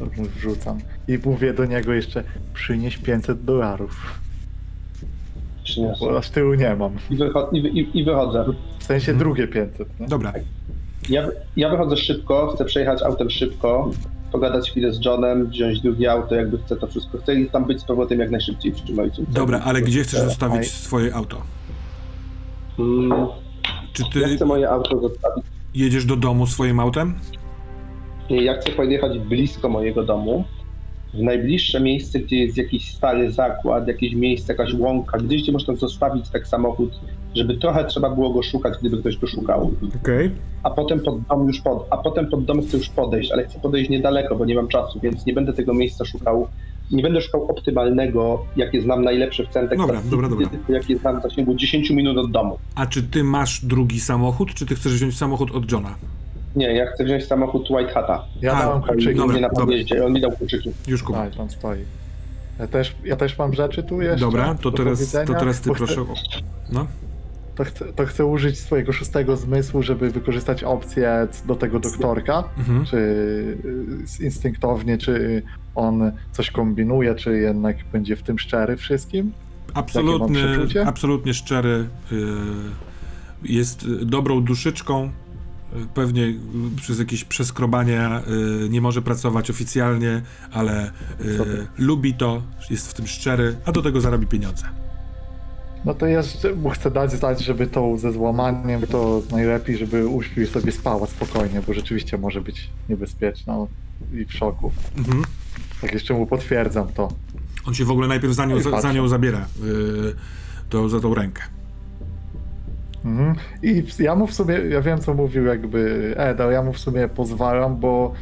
[0.00, 0.78] To mu wrzucam.
[1.08, 2.24] I mówię do niego jeszcze,
[2.54, 4.20] przynieś 500 dolarów.
[5.64, 6.00] Przyniosę.
[6.00, 6.92] Bo aż tyłu nie mam.
[7.10, 8.44] I, wycho- i, wy- i, I wychodzę.
[8.78, 10.00] W sensie drugie 500.
[10.00, 10.08] Nie?
[10.08, 10.32] Dobra,
[11.08, 13.90] Ja, ja wychodzę szybko, chcę przejechać autem szybko,
[14.32, 17.18] pogadać chwilę z Johnem, wziąć drugie auto, jakby chcę to wszystko.
[17.18, 19.24] Chcę i tam być z powrotem jak najszybciej przy czym ojcu.
[19.28, 20.26] dobra, ale gdzie chcesz Aj.
[20.26, 21.42] zostawić swoje auto?
[22.78, 23.12] Mm,
[23.92, 25.44] Czy ja ty chcę moje auto zostawić.
[25.74, 27.14] jedziesz do domu swoim autem?
[28.30, 30.44] Ja chcę pojechać blisko mojego domu,
[31.14, 35.76] w najbliższe miejsce, gdzie jest jakiś stary zakład, jakieś miejsce, jakaś łąka, gdzieś, gdzie można
[35.76, 37.00] zostawić tak samochód,
[37.34, 39.70] żeby trochę trzeba było go szukać, gdyby ktoś go szukał.
[40.02, 40.30] Okej.
[40.62, 43.60] A potem pod dom już pod, a potem pod dom chcę już podejść, ale chcę
[43.60, 46.48] podejść niedaleko, bo nie mam czasu, więc nie będę tego miejsca szukał.
[46.90, 50.48] Nie będę szukał optymalnego, jakie znam najlepsze w centrum, Dobra, dobra, dobra.
[50.48, 52.58] tylko jakie znam w zasięgu 10 minut od domu.
[52.74, 55.94] A czy ty masz drugi samochód, czy ty chcesz wziąć samochód od Johna?
[56.56, 58.24] Nie, ja chcę wziąć samochód White Hata.
[58.42, 59.14] Ja A, dałem kluczyki.
[59.14, 59.64] dobra, nie na dobra.
[59.64, 60.70] podjeździe, on mi dał kluczyki.
[60.88, 61.18] Już kupię.
[61.18, 61.78] Tak, tam stoi.
[62.58, 64.20] Ja też, ja też mam rzeczy tu jeszcze.
[64.20, 66.14] Dobra, to do teraz, to powiedzenia, teraz ty bo proszę Chcę, o...
[66.72, 66.86] No.
[67.54, 72.44] to, chcę, to chcę użyć swojego szóstego zmysłu, żeby wykorzystać opcję do tego doktorka.
[72.58, 72.84] Mhm.
[72.84, 72.96] Czy
[74.20, 75.42] y, instynktownie, czy
[75.74, 79.32] on coś kombinuje, czy jednak będzie w tym szczery wszystkim.
[79.74, 80.86] Absolutny, przeczucie?
[80.86, 81.86] absolutnie szczery.
[82.12, 82.16] y,
[83.44, 85.10] Jest y, dobrą duszyczką.
[85.94, 86.34] Pewnie
[86.76, 88.22] przez jakieś przeskrobania
[88.64, 90.90] y, nie może pracować oficjalnie, ale
[91.20, 94.64] y, lubi to, jest w tym szczery, a do tego zarobi pieniądze.
[95.84, 100.42] No to jeszcze mu chcę dać znać, żeby to ze złamaniem, to najlepiej, żeby uśpił
[100.42, 103.56] i sobie spała spokojnie, bo rzeczywiście może być niebezpieczna
[104.12, 104.72] i w szoku.
[104.98, 105.24] Mhm.
[105.80, 107.08] Tak jeszcze mu potwierdzam to.
[107.66, 110.14] On się w ogóle najpierw za nią, No za, za nią zabiera, y,
[110.68, 111.42] to, za tą rękę.
[113.04, 113.34] Mhm.
[113.62, 116.78] I ja mu w sumie, ja wiem co mówił jakby Ed, ale ja mu w
[116.78, 118.12] sumie pozwalam, bo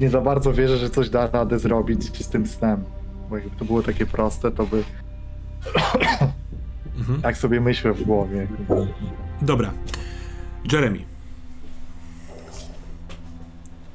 [0.00, 2.84] nie za bardzo wierzę, że coś da radę zrobić z tym snem.
[3.30, 4.82] Bo jakby to było takie proste, to by
[6.98, 7.22] Mhm.
[7.22, 8.46] tak sobie myślę w głowie.
[9.42, 9.70] Dobra.
[10.72, 10.98] Jeremy.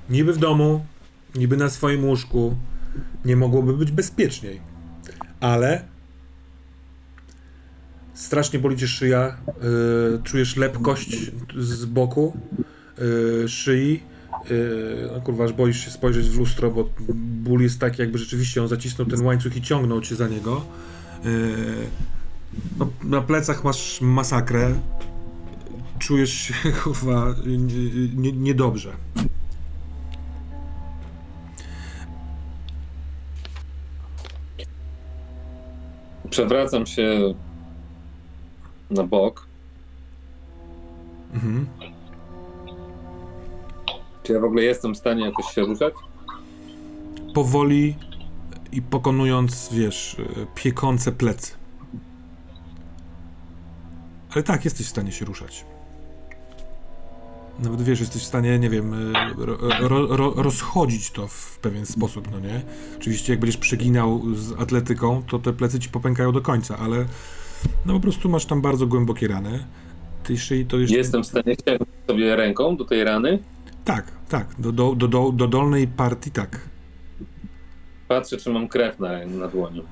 [0.09, 0.85] Niby w domu,
[1.35, 2.55] niby na swoim łóżku,
[3.25, 4.61] nie mogłoby być bezpieczniej.
[5.39, 5.83] Ale
[8.13, 9.37] strasznie boli cię szyja,
[10.11, 12.37] yy, czujesz lepkość z boku,
[12.97, 14.03] yy, szyi.
[14.49, 16.89] Yy, no kurwa, aż boisz się spojrzeć w lustro, bo
[17.43, 20.65] ból jest taki, jakby rzeczywiście on zacisnął ten łańcuch i ciągnął cię za niego.
[21.25, 21.31] Yy,
[22.79, 24.73] no, na plecach masz masakrę.
[25.99, 26.53] Czujesz się
[26.83, 27.35] chyba
[28.13, 28.93] nie- niedobrze.
[36.29, 37.33] Przewracam się
[38.93, 39.47] na bok.
[41.33, 41.67] Mhm.
[44.23, 45.93] Czy ja w ogóle jestem w stanie jakoś się ruszać?
[47.33, 47.95] Powoli
[48.71, 50.17] i pokonując, wiesz,
[50.55, 51.53] piekące plecy.
[54.33, 55.65] Ale tak, jesteś w stanie się ruszać.
[57.59, 59.13] Nawet wiesz, jesteś w stanie, nie wiem,
[59.79, 62.61] ro, ro, rozchodzić to w pewien sposób, no nie?
[62.97, 67.05] Oczywiście, jak będziesz przeginał z atletyką, to te plecy ci popękają do końca, ale
[67.85, 69.65] no po prostu masz tam bardzo głębokie rany.
[70.23, 70.97] Tej szyi to jeszcze.
[70.97, 73.39] Jestem w stanie sięgnąć sobie ręką do tej rany.
[73.85, 74.47] Tak, tak.
[74.59, 76.59] Do, do, do, do, do dolnej partii tak.
[78.07, 79.83] Patrzę, czy mam krew na, na dłoni.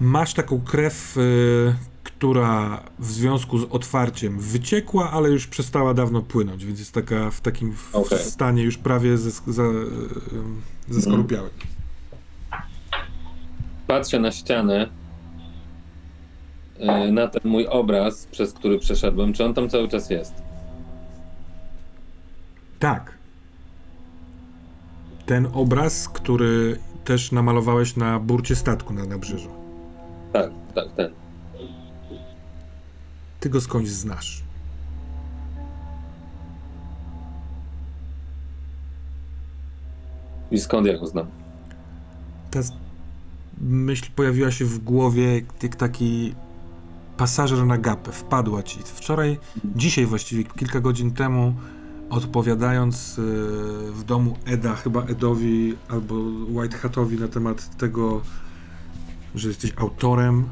[0.00, 6.64] Masz taką krew, y, która w związku z otwarciem wyciekła, ale już przestała dawno płynąć,
[6.64, 8.18] więc jest taka w takim Okej.
[8.18, 9.74] stanie już prawie za, y,
[10.88, 11.50] zeskorupiałym.
[13.86, 14.88] Patrzę na ścianę,
[17.12, 19.32] na ten mój obraz, przez który przeszedłem.
[19.32, 20.34] Czy on tam cały czas jest?
[22.78, 23.18] Tak.
[25.26, 29.48] Ten obraz, który też namalowałeś na burcie statku na nabrzeżu.
[30.32, 31.10] Tak, tak, ten.
[33.40, 34.42] Ty go skądś znasz.
[40.50, 41.26] I skąd ja go znam?
[42.50, 42.60] Ta
[43.60, 46.34] myśl pojawiła się w głowie jak taki
[47.16, 48.12] pasażer na gapę.
[48.12, 48.78] Wpadła ci.
[48.84, 49.38] Wczoraj,
[49.76, 51.54] dzisiaj właściwie, kilka godzin temu,
[52.10, 53.22] odpowiadając e,
[53.92, 56.14] w domu Eda, chyba Edowi albo
[56.48, 58.20] White Hatowi na temat tego,
[59.34, 60.48] że jesteś autorem,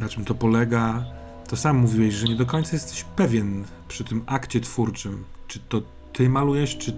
[0.00, 1.04] na czym to polega,
[1.48, 5.82] to sam mówiłeś, że nie do końca jesteś pewien przy tym akcie twórczym, czy to
[6.12, 6.96] ty malujesz, czy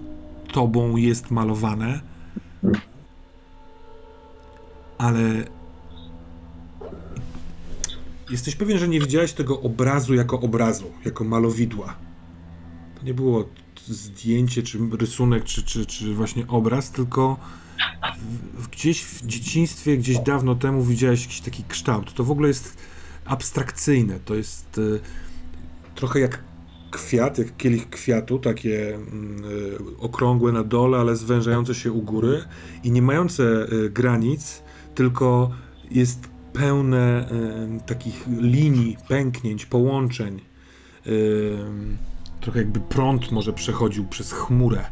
[0.53, 2.01] tobą jest malowane
[4.97, 5.43] ale
[8.29, 11.97] jesteś pewien, że nie widziałeś tego obrazu jako obrazu, jako malowidła.
[12.99, 13.49] To nie było
[13.87, 17.37] zdjęcie, czy rysunek, czy, czy, czy właśnie obraz, tylko
[18.57, 22.13] w- gdzieś w dzieciństwie, gdzieś dawno temu widziałeś jakiś taki kształt.
[22.13, 22.77] To w ogóle jest
[23.25, 24.19] abstrakcyjne.
[24.25, 24.99] To jest y,
[25.95, 26.43] trochę jak
[26.91, 32.43] kwiat, jak kielich kwiatu, takie mm, y, okrągłe na dole, ale zwężające się u góry
[32.83, 34.63] i nie mające y, granic,
[34.95, 35.49] tylko
[35.91, 37.29] jest pełne
[37.85, 40.41] takich linii, pęknięć, połączeń.
[42.41, 44.85] Trochę jakby prąd może przechodził przez chmurę.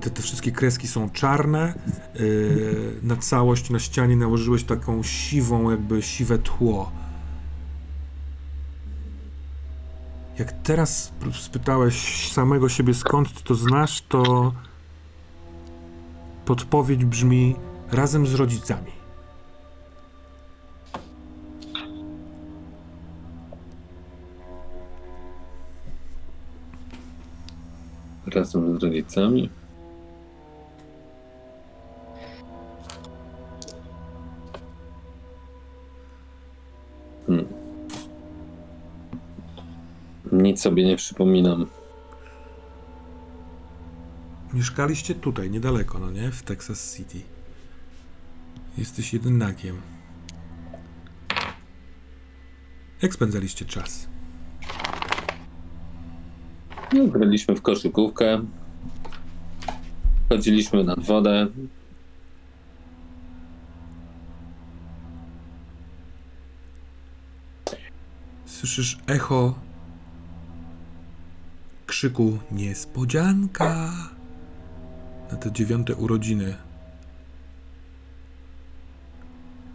[0.00, 1.74] Te, te wszystkie kreski są czarne.
[2.20, 6.92] y, na całość na ścianie nałożyłeś taką siwą, jakby siwe tło.
[10.38, 14.52] Jak teraz spytałeś samego siebie skąd to znasz, to
[16.44, 17.56] podpowiedź brzmi
[17.92, 18.92] razem z rodzicami.
[28.26, 29.50] Razem z rodzicami.
[37.26, 37.46] Hmm.
[40.32, 41.66] Nic sobie nie przypominam.
[44.52, 46.30] Mieszkaliście tutaj, niedaleko, no nie?
[46.30, 47.39] W Texas City.
[48.78, 49.80] Jesteś jedynakiem.
[53.02, 54.08] Jak spędzaliście czas?
[56.92, 58.40] No, graliśmy w koszykówkę.
[60.28, 61.46] Chodziliśmy nad wodę.
[68.46, 69.54] Słyszysz echo
[71.86, 73.92] krzyku niespodzianka
[75.32, 76.69] na te dziewiąte urodziny.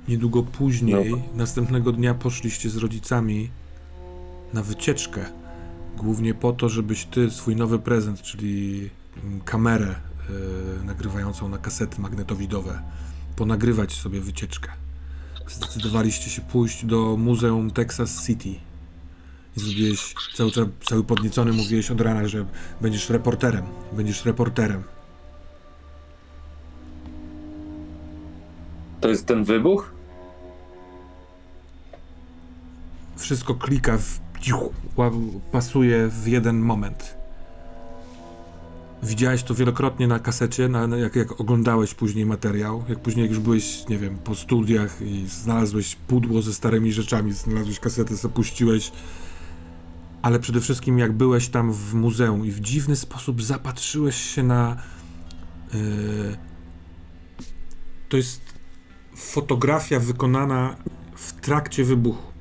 [0.08, 3.50] Niedługo później, następnego dnia poszliście z rodzicami
[4.54, 5.26] na wycieczkę.
[5.98, 8.90] Głównie po to, żebyś ty swój nowy prezent, czyli
[9.24, 9.96] mm, kamerę
[10.82, 12.82] y, nagrywającą na kasety magnetowidowe,
[13.36, 14.72] ponagrywać sobie wycieczkę.
[15.48, 18.56] Zdecydowaliście się pójść do Muzeum Texas City.
[19.58, 20.52] I zrobiłeś, cały,
[20.84, 22.46] cały podniecony mówiłeś od rana, że
[22.82, 23.66] będziesz reporterem.
[23.94, 24.84] Będziesz reporterem.
[29.02, 29.95] To jest ten wybuch?
[33.16, 34.20] Wszystko klika, w,
[34.98, 37.18] ła- pasuje w jeden moment.
[39.04, 43.88] Widziałeś to wielokrotnie na kasecie, na, jak, jak oglądałeś później materiał, jak później już byłeś,
[43.90, 48.92] nie wiem, po studiach i znalazłeś pudło ze starymi rzeczami, znalazłeś kasetę, zapuściłeś,
[50.22, 54.76] ale przede wszystkim jak byłeś tam w muzeum i w dziwny sposób zapatrzyłeś się na...
[55.74, 56.38] Yy,
[58.10, 58.42] to jest
[59.16, 60.76] fotografia wykonana
[61.16, 62.35] w trakcie wybuchu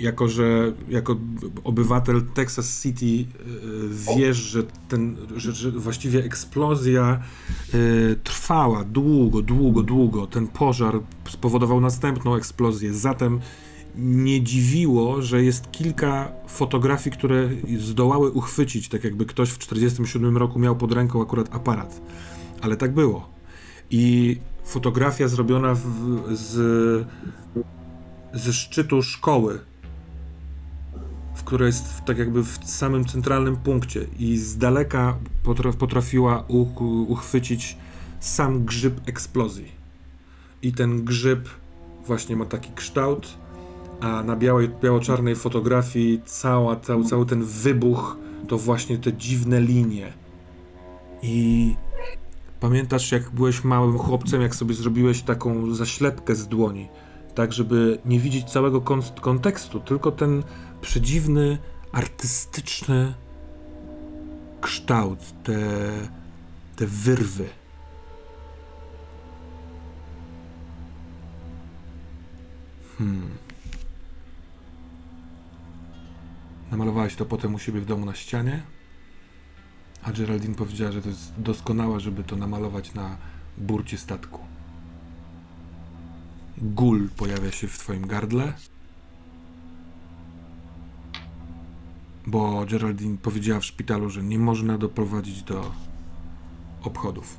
[0.00, 1.16] jako że jako
[1.64, 3.26] obywatel Texas City y,
[4.16, 7.20] wiesz, że, ten, że, że właściwie eksplozja
[7.74, 10.26] y, trwała długo, długo, długo.
[10.26, 12.94] Ten pożar spowodował następną eksplozję.
[12.94, 13.40] Zatem
[13.96, 20.58] nie dziwiło, że jest kilka fotografii, które zdołały uchwycić, tak jakby ktoś w 1947 roku
[20.58, 22.00] miał pod ręką akurat aparat.
[22.60, 23.28] Ale tak było.
[23.90, 25.82] I fotografia zrobiona w,
[26.32, 27.06] z,
[28.34, 29.58] ze szczytu szkoły,
[31.48, 37.06] w której jest tak jakby w samym centralnym punkcie i z daleka potra- potrafiła uch-
[37.08, 37.76] uchwycić
[38.20, 39.72] sam grzyb eksplozji.
[40.62, 41.48] I ten grzyb
[42.06, 43.38] właśnie ma taki kształt,
[44.00, 48.16] a na białej, biało-czarnej fotografii cała, cały, cały ten wybuch
[48.48, 50.12] to właśnie te dziwne linie.
[51.22, 51.74] I
[52.60, 56.88] pamiętasz, jak byłeś małym chłopcem, jak sobie zrobiłeś taką zaślepkę z dłoni,
[57.34, 60.42] tak żeby nie widzieć całego kon- kontekstu, tylko ten
[60.80, 61.58] przedziwny
[61.92, 63.14] artystyczny
[64.60, 65.58] kształt, te,
[66.76, 67.48] te wyrwy.
[72.98, 73.28] Hmm.
[76.70, 78.62] Namalowałeś to potem u siebie w domu na ścianie,
[80.02, 83.16] a Geraldine powiedziała, że to jest doskonałe, żeby to namalować na
[83.58, 84.40] burcie statku.
[86.58, 88.52] Gul pojawia się w twoim gardle,
[92.30, 95.70] bo Geraldine powiedziała w szpitalu, że nie można doprowadzić do
[96.84, 97.38] obchodów.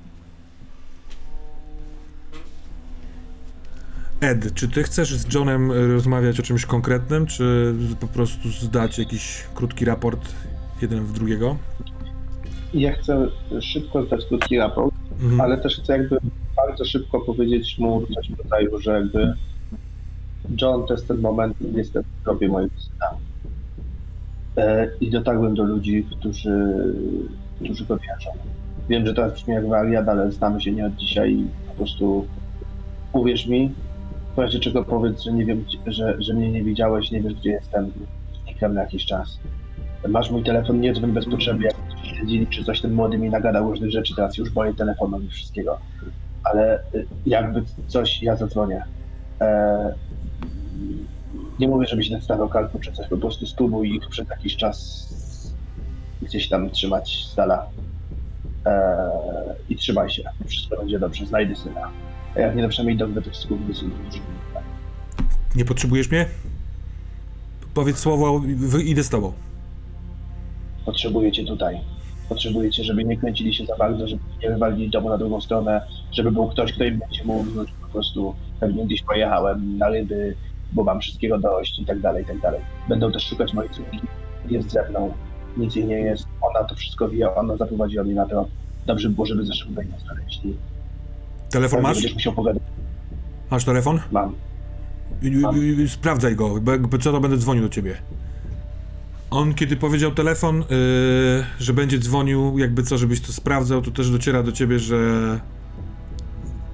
[4.21, 9.43] Ed, czy ty chcesz z Johnem rozmawiać o czymś konkretnym, czy po prostu zdać jakiś
[9.55, 10.33] krótki raport
[10.81, 11.57] jeden w drugiego?
[12.73, 13.27] Ja chcę
[13.61, 15.41] szybko zdać krótki raport, Mhm.
[15.41, 16.17] ale też chcę jakby
[16.55, 19.33] bardzo szybko powiedzieć mu coś w rodzaju, że jakby
[20.61, 23.05] John to jest ten moment, kiedy jestem w grobie mojego syna.
[23.05, 23.15] E,
[25.01, 26.53] I dotarłem do ludzi, którzy,
[27.63, 28.29] którzy go wierzą.
[28.89, 32.27] Wiem, że teraz brzmi jak wariat, ale znamy się nie od dzisiaj i po prostu
[33.13, 33.71] uwierz mi,
[34.35, 37.49] w razie czego powiedz, że nie wiem, że, że mnie nie widziałeś, nie wiesz gdzie
[37.49, 37.91] jestem,
[38.43, 39.39] znikłem na jakiś czas.
[40.07, 43.69] Masz mój telefon, nie dzwoń bez potrzeby, jak śledzili czy coś, ten młody mi nagadał
[43.69, 45.79] różnych rzeczy, teraz już boję telefonu i wszystkiego.
[46.43, 48.83] Ale y, jakby coś, ja zadzwonię.
[49.41, 49.93] E,
[51.59, 55.07] nie mówię, żebyś nastawiał kalku czy coś, po prostu spróbuj ich przez jakiś czas
[56.21, 57.69] gdzieś tam trzymać z dala.
[58.65, 59.09] E,
[59.69, 61.91] I trzymaj się, wszystko będzie dobrze, znajdę syna.
[62.35, 63.33] A jak nie to przynajmniej dojdę tych
[63.67, 63.91] do synu.
[65.55, 66.25] Nie potrzebujesz mnie?
[67.73, 68.41] Powiedz słowo,
[68.83, 69.33] idę z tobą.
[70.85, 71.81] Potrzebuję cię tutaj.
[72.29, 75.81] Potrzebuję cię, żeby nie kręcili się za bardzo, żeby nie wywalili domu na drugą stronę,
[76.11, 80.35] żeby był ktoś, kto im będzie mówił, że po prostu pewnie gdzieś pojechałem na ryby,
[80.73, 82.61] bo mam wszystkiego dość i tak dalej, i tak dalej.
[82.89, 83.99] Będą też szukać mojej córki.
[84.49, 85.13] Jest ze mną,
[85.57, 86.25] nic jej nie jest.
[86.41, 88.47] Ona to wszystko wie, ona zaprowadziła mnie na to.
[88.85, 90.55] Dobrze by było, żeby zeszły do niej znaleźli.
[91.49, 91.93] Telefon masz?
[91.93, 92.63] Będziesz musiał pogadać.
[93.51, 93.99] Masz telefon?
[94.11, 94.35] Mam.
[95.21, 97.95] I- Sprawdzaj go, bo co to będę dzwonił do ciebie.
[99.31, 100.65] On kiedy powiedział telefon, yy,
[101.59, 104.99] że będzie dzwonił, jakby co, żebyś to sprawdzał, to też dociera do ciebie, że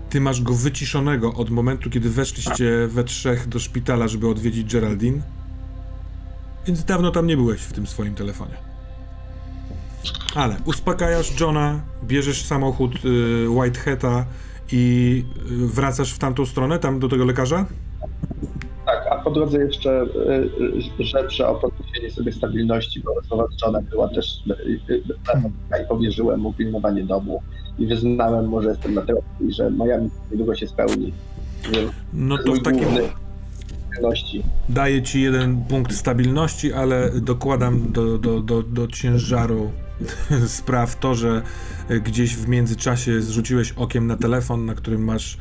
[0.10, 5.22] ty masz go wyciszonego od momentu, kiedy weszliście we trzech do szpitala, żeby odwiedzić Geraldine.
[6.68, 8.54] Więc dawno tam nie byłeś w tym swoim telefonie.
[10.36, 12.92] Ale uspokajasz Johna, bierzesz samochód
[13.48, 14.26] Whiteheada
[14.72, 17.66] i yy, wracasz w tamtą stronę, tam do tego lekarza?
[19.06, 23.48] Tak, a po drodze jeszcze y, y, rzecz, że o podniesienie sobie stabilności, bo rozmowa
[23.48, 25.04] z Johnem była też y, y,
[25.84, 27.42] i powierzyłem mu pilnowanie domu
[27.80, 31.14] i wyznałem mu, że jestem na tyle, i że moja misja niedługo się spełni.
[32.14, 32.88] No to w takim
[34.70, 39.72] daję ci jeden punkt stabilności, ale dokładam do, do, do, do ciężaru
[40.48, 41.42] spraw to, że
[41.90, 45.38] e, gdzieś w międzyczasie zrzuciłeś okiem na telefon, na którym masz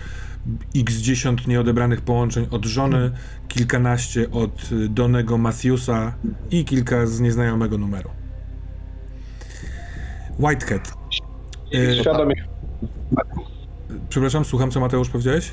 [0.76, 3.10] x 10 nieodebranych połączeń od żony,
[3.48, 6.14] kilkanaście od Donego Matthewsa
[6.50, 8.10] i kilka z nieznajomego numeru.
[10.38, 10.92] Whitehead.
[11.74, 12.34] E, Świadomie
[14.08, 15.52] przepraszam, słucham, co Mateusz powiedziałeś?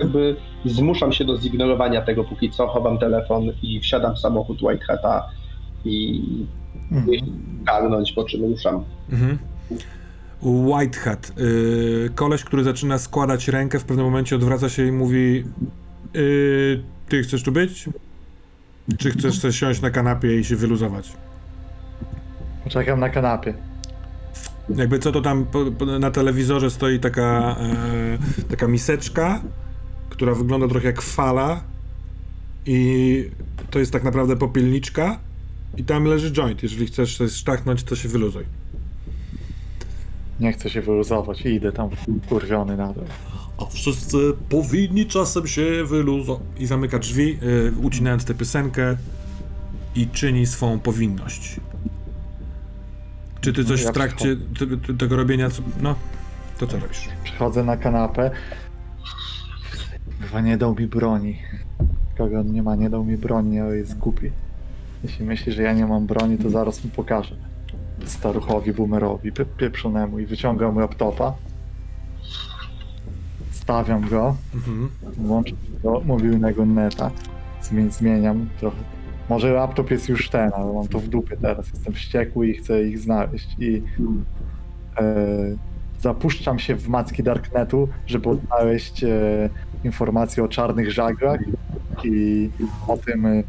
[0.00, 5.28] jakby zmuszam się do zignorowania tego póki co, chowam telefon i wsiadam w samochód Whiteheada
[5.84, 6.22] i
[6.92, 7.06] Mhm.
[7.64, 8.84] garnąć, po czym ruszam.
[9.12, 9.38] Mhm.
[10.46, 11.32] Whitehead.
[11.36, 15.44] Yy, koleś, który zaczyna składać rękę, w pewnym momencie odwraca się i mówi:
[16.14, 17.88] yy, Ty chcesz tu być?
[18.98, 21.12] Czy chcesz sobie siąść na kanapie i się wyluzować?
[22.64, 23.54] Poczekam na kanapie.
[24.76, 29.40] Jakby co to tam po, po, na telewizorze stoi taka, e, taka miseczka,
[30.10, 31.60] która wygląda trochę jak fala
[32.66, 33.30] i
[33.70, 35.18] to jest tak naprawdę popielniczka
[35.76, 36.62] i tam leży joint.
[36.62, 38.44] Jeżeli chcesz coś sztachnąć, to się wyluzuj.
[40.40, 41.88] Nie chcę się wyluzować i idę tam
[42.28, 43.04] kurwiony nadal.
[43.58, 44.16] A wszyscy
[44.48, 46.42] powinni czasem się wyluzować.
[46.58, 48.96] I zamyka drzwi, y, ucinając tę piosenkę
[49.94, 51.56] i czyni swą powinność.
[53.40, 55.94] Czy ty coś Ja w trakcie te- te- tego robienia, co- no,
[56.58, 57.08] to co robisz?
[57.24, 58.30] Przychodzę na kanapę.
[60.20, 61.38] Chyba nie dał mi broni.
[62.18, 64.30] Kogo on nie ma, nie dał mi broni, ale jest głupi.
[65.04, 67.36] Jeśli myśli, że ja nie mam broni, to zaraz mu pokażę.
[68.06, 71.34] Staruchowi, boomerowi, pie pieprzonemu i wyciągam laptopa.
[73.50, 74.88] Stawiam go, Mhm.
[75.16, 77.10] włączam do mobilnego neta.
[77.90, 78.76] Zmieniam trochę.
[79.28, 81.68] Może laptop jest już ten, ale mam to w dupie teraz.
[81.72, 83.56] Jestem wściekły i chcę ich znaleźć.
[83.58, 83.82] I
[84.98, 85.14] e,
[86.00, 89.08] zapuszczam się w macki Darknetu, żeby odnaleźć e,
[89.84, 91.40] informacje o czarnych żaglach
[92.04, 92.50] i
[92.88, 93.42] o tym, e,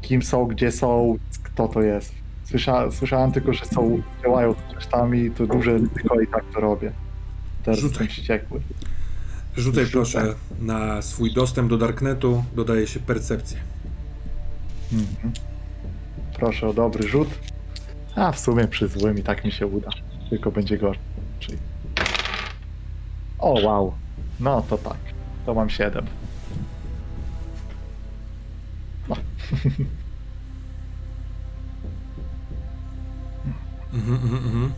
[0.00, 2.14] kim są, gdzie są, kto to jest.
[2.50, 6.92] Słysza, słyszałem tylko, że są, działają kosztami, to duże ryzyko i tak to robię.
[7.64, 8.06] Teraz Rzucaj.
[8.06, 8.60] jestem wściekły.
[9.56, 13.58] Rzucaj proszę na swój dostęp do Darknetu, dodaje się percepcję.
[14.92, 15.32] Mhm.
[16.38, 17.28] Proszę o dobry rzut.
[18.14, 19.90] A w sumie przy złym i tak mi się uda.
[20.30, 21.00] Tylko będzie gorzej.
[23.38, 23.94] O wow.
[24.40, 24.98] No to tak.
[25.46, 26.06] To mam 7.
[34.10, 34.72] Mhm, mhm, mhm.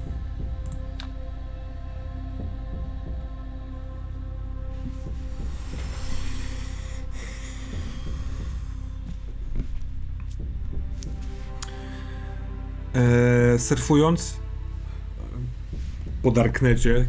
[12.94, 14.36] E, surfując
[16.22, 17.06] po Darknecie,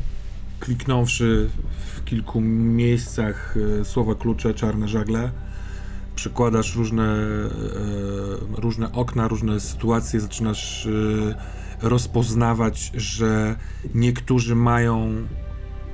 [0.59, 1.49] kliknąwszy
[1.95, 5.31] w kilku miejscach e, słowa klucze czarne żagle,
[6.15, 13.55] przekładasz różne, e, różne okna, różne sytuacje, zaczynasz e, rozpoznawać, że
[13.95, 15.11] niektórzy mają,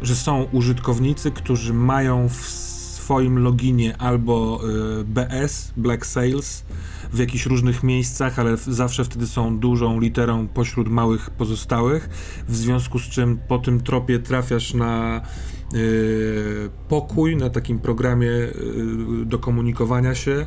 [0.02, 2.70] że są użytkownicy, którzy mają w
[3.10, 4.62] swoim loginie albo
[5.00, 6.66] e, BS, Black Sales,
[7.14, 12.10] w jakichś różnych miejscach, ale zawsze wtedy są dużą literą pośród małych pozostałych,
[12.48, 15.22] w związku z czym po tym tropie trafiasz na
[15.74, 18.54] y, pokój, na takim programie y,
[19.26, 20.46] do komunikowania się, y,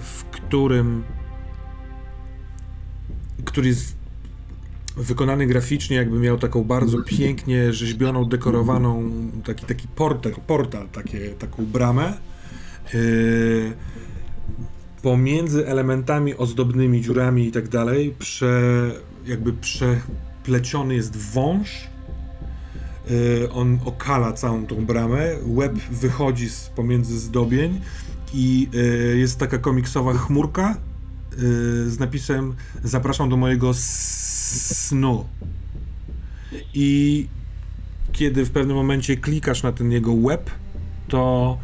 [0.00, 1.04] w którym
[3.44, 4.02] który jest
[4.96, 9.10] wykonany graficznie, jakby miał taką bardzo pięknie rzeźbioną, dekorowaną,
[9.44, 12.14] taki, taki portal, portal takie, taką bramę.
[12.94, 13.72] Yy,
[15.02, 18.90] pomiędzy elementami ozdobnymi, dziurami i tak dalej, prze,
[19.26, 21.88] jakby przepleciony jest wąż.
[23.10, 25.36] Yy, on okala całą tą bramę.
[25.46, 27.80] Łeb wychodzi z pomiędzy zdobień
[28.34, 30.76] i yy, jest taka komiksowa chmurka
[31.86, 32.54] z napisem
[32.84, 35.24] Zapraszam do mojego snu.
[36.74, 37.26] I
[38.12, 40.50] kiedy w pewnym momencie klikasz na ten jego łeb,
[41.08, 41.58] to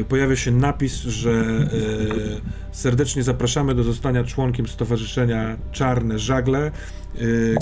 [0.00, 6.70] e, pojawia się napis, że e, serdecznie zapraszamy do zostania członkiem Stowarzyszenia Czarne Żagle, e,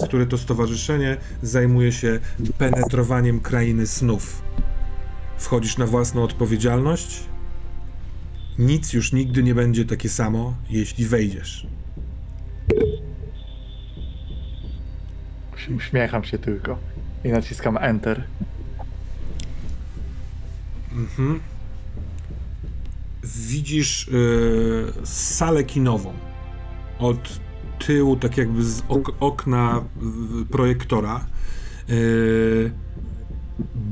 [0.07, 2.21] które to stowarzyszenie zajmuje się
[2.59, 4.43] penetrowaniem krainy snów.
[5.39, 7.34] Wchodzisz na własną odpowiedzialność.
[8.59, 11.67] Nic już nigdy nie będzie takie samo, jeśli wejdziesz.
[15.77, 16.79] Uśmiecham się tylko
[17.25, 18.25] i naciskam Enter.
[20.93, 21.41] Mhm.
[23.25, 26.13] Widzisz e, salę kinową.
[26.99, 27.41] Od
[27.87, 29.85] tyłu, tak jakby z ok okna
[30.51, 31.27] projektora.
[31.89, 31.95] E,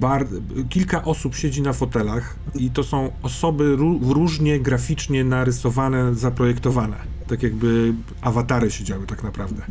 [0.03, 0.27] bar
[0.69, 6.97] kilka osób siedzi na fotelach i to są osoby ró- różnie graficznie narysowane, zaprojektowane.
[7.27, 9.63] Tak jakby awatary siedziały tak naprawdę.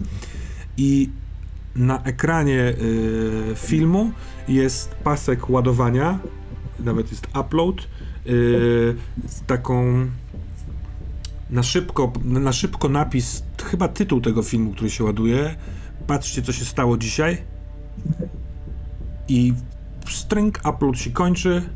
[0.77, 1.09] I
[1.75, 2.75] na ekranie e,
[3.55, 4.11] filmu
[4.47, 6.19] jest pasek ładowania,
[6.79, 7.75] nawet jest upload,
[8.25, 8.31] yy,
[9.27, 10.05] z taką
[11.49, 15.55] na szybko, na szybko napis, chyba tytuł tego filmu, który się ładuje.
[16.07, 17.37] Patrzcie, co się stało dzisiaj.
[19.27, 19.53] I
[20.09, 21.69] string upload się kończy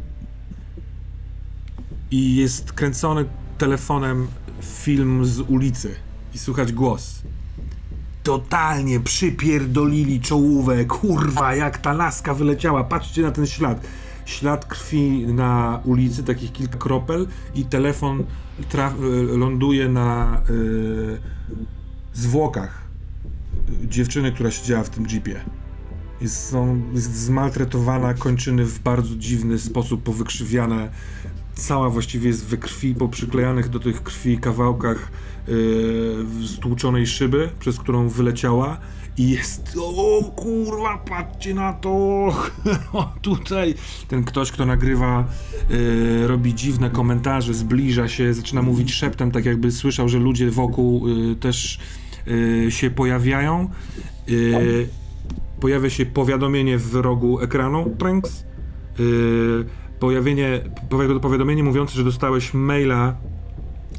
[2.12, 3.26] i jest kręcony
[3.58, 4.28] telefonem
[4.62, 5.96] film z ulicy
[6.34, 7.22] i słychać głos.
[8.24, 13.88] Totalnie przypierdolili czołówę, kurwa, jak ta laska wyleciała, patrzcie na ten ślad.
[14.26, 18.24] Ślad krwi na ulicy, takich kilka kropel i telefon
[19.28, 21.18] ląduje na y,
[22.14, 22.82] zwłokach
[23.84, 25.42] dziewczyny, która siedziała w tym jeepie.
[26.22, 30.90] Jest, są, jest zmaltretowana, kończyny w bardzo dziwny sposób powykrzywiane.
[31.56, 35.12] Cała właściwie jest we krwi, po przyklejanych do tych krwi kawałkach
[35.48, 38.78] yy, stłuczonej szyby, przez którą wyleciała.
[39.18, 42.28] I jest, o kurwa, patrzcie na to,
[43.22, 43.76] tutaj.
[44.08, 45.28] Ten ktoś, kto nagrywa,
[45.70, 51.08] yy, robi dziwne komentarze, zbliża się, zaczyna mówić szeptem, tak jakby słyszał, że ludzie wokół
[51.08, 51.80] yy, też
[52.26, 53.70] yy, się pojawiają.
[54.28, 54.88] Yy,
[55.60, 58.46] pojawia się powiadomienie w rogu ekranu, tręks.
[59.00, 59.66] Yy,
[60.00, 60.62] pojawienie,
[61.22, 63.16] powiadomienie mówiące, że dostałeś maila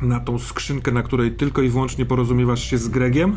[0.02, 3.36] na tą skrzynkę, na której tylko i wyłącznie porozumiewasz się z Gregiem.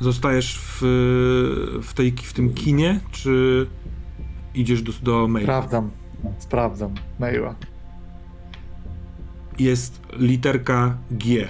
[0.00, 0.80] Zostajesz w,
[1.82, 3.66] w, tej, w tym kinie, czy
[4.54, 5.46] idziesz do, do maila?
[5.46, 5.90] Sprawdzam.
[6.38, 6.94] Sprawdzam.
[7.18, 7.54] Maila.
[9.58, 11.48] Jest literka G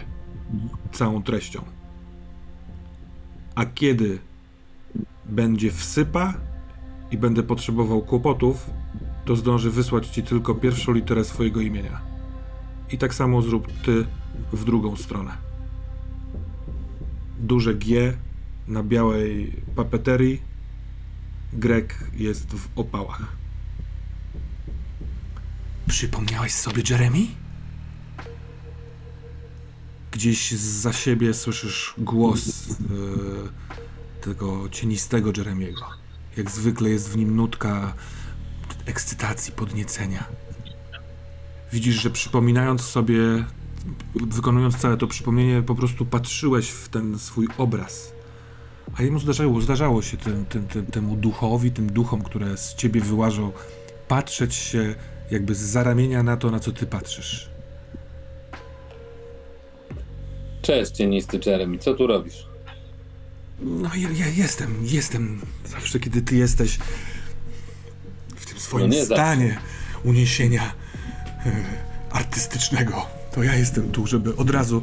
[0.93, 1.76] całą treścią.
[3.57, 4.19] A kiedy
[5.25, 6.35] będzie wsypa
[7.11, 8.71] i będę potrzebował kłopotów,
[9.25, 12.01] to zdąży wysłać ci tylko pierwszą literę swojego imienia.
[12.93, 14.07] I tak samo zrób ty
[14.53, 15.33] w drugą stronę.
[17.41, 18.17] Duże G
[18.69, 20.43] na białej papeterii.
[21.53, 23.37] Grek jest w opałach.
[25.87, 27.27] Przypomniałeś sobie Jeremy?
[30.17, 32.83] Gdzieś za siebie słyszysz głos e,
[34.21, 35.83] tego cienistego Jeremiego.
[36.37, 37.95] Jak zwykle jest w nim nutka
[38.87, 40.25] ekscytacji, podniecenia.
[41.73, 43.45] Widzisz, że przypominając sobie,
[44.15, 48.13] wykonując całe to przypomnienie, po prostu patrzyłeś w ten swój obraz.
[48.95, 50.17] A jemu zdarzało, zdarzało się
[50.93, 53.53] temu duchowi, tym duchom, które z ciebie wyłażą,
[54.09, 54.95] patrzeć się
[55.31, 57.56] jakby z zaramienia na to, na co ty patrzysz.
[60.67, 62.47] Cześć, cienisty Jeremy, co tu robisz?
[63.61, 66.79] No ja, ja jestem, jestem zawsze, kiedy ty jesteś
[68.37, 69.15] w tym swoim No nie zawsze.
[69.25, 69.59] stanie
[70.05, 70.73] uniesienia
[71.47, 71.53] e,
[72.11, 73.07] artystycznego.
[73.35, 74.83] To ja jestem tu, żeby od razu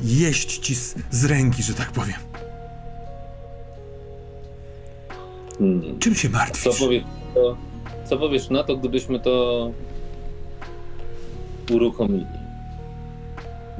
[0.00, 2.18] jeść ci z, z ręki, że tak powiem.
[5.58, 5.98] Hmm.
[5.98, 6.78] Czym się Co martwisz?
[6.78, 7.04] powiesz,
[7.34, 7.56] to,
[8.08, 9.70] co powiesz na to, gdybyśmy to
[11.70, 12.26] uruchomili?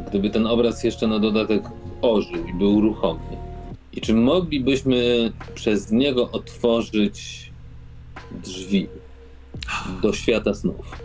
[0.09, 1.63] Gdyby ten obraz jeszcze na dodatek
[2.03, 3.21] ożył i był ruchomy.
[3.93, 7.51] I czy moglibyśmy przez niego otworzyć
[8.43, 8.89] drzwi
[10.03, 10.97] do świata snów?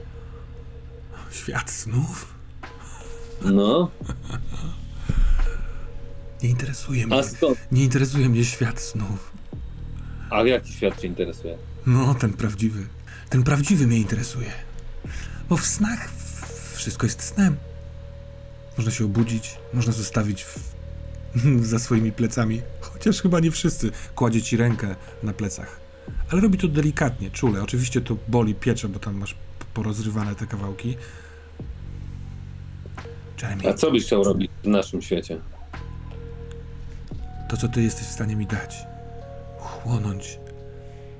[1.31, 2.33] Świat snów?
[3.45, 3.91] No,
[6.43, 7.21] Nie interesuje mnie.
[7.71, 9.31] Nie interesuje mnie świat snów.
[10.29, 11.57] A jaki świat Cię interesuje?
[11.85, 12.87] No, ten prawdziwy.
[13.29, 14.51] Ten prawdziwy mnie interesuje.
[15.49, 16.09] Bo w snach
[16.75, 17.55] wszystko jest snem.
[18.77, 20.59] Można się obudzić, można zostawić w,
[21.71, 22.61] za swoimi plecami.
[22.81, 25.79] Chociaż chyba nie wszyscy kładzie ci rękę na plecach.
[26.31, 27.63] Ale robi to delikatnie, czule.
[27.63, 29.35] Oczywiście to boli, piecze, bo tam masz
[29.73, 30.97] porozrywane te kawałki.
[33.41, 35.39] Jeremy, A co byś chciał robić w naszym świecie?
[37.49, 38.75] to co ty jesteś w stanie mi dać.
[39.57, 40.39] Chłonąć.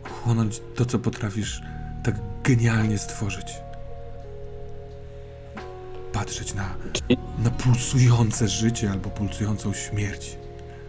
[0.04, 1.62] Chłonąć to, co potrafisz
[2.04, 3.48] tak genialnie stworzyć.
[6.14, 6.76] Patrzeć na,
[7.44, 10.38] na pulsujące życie albo pulsującą śmierć.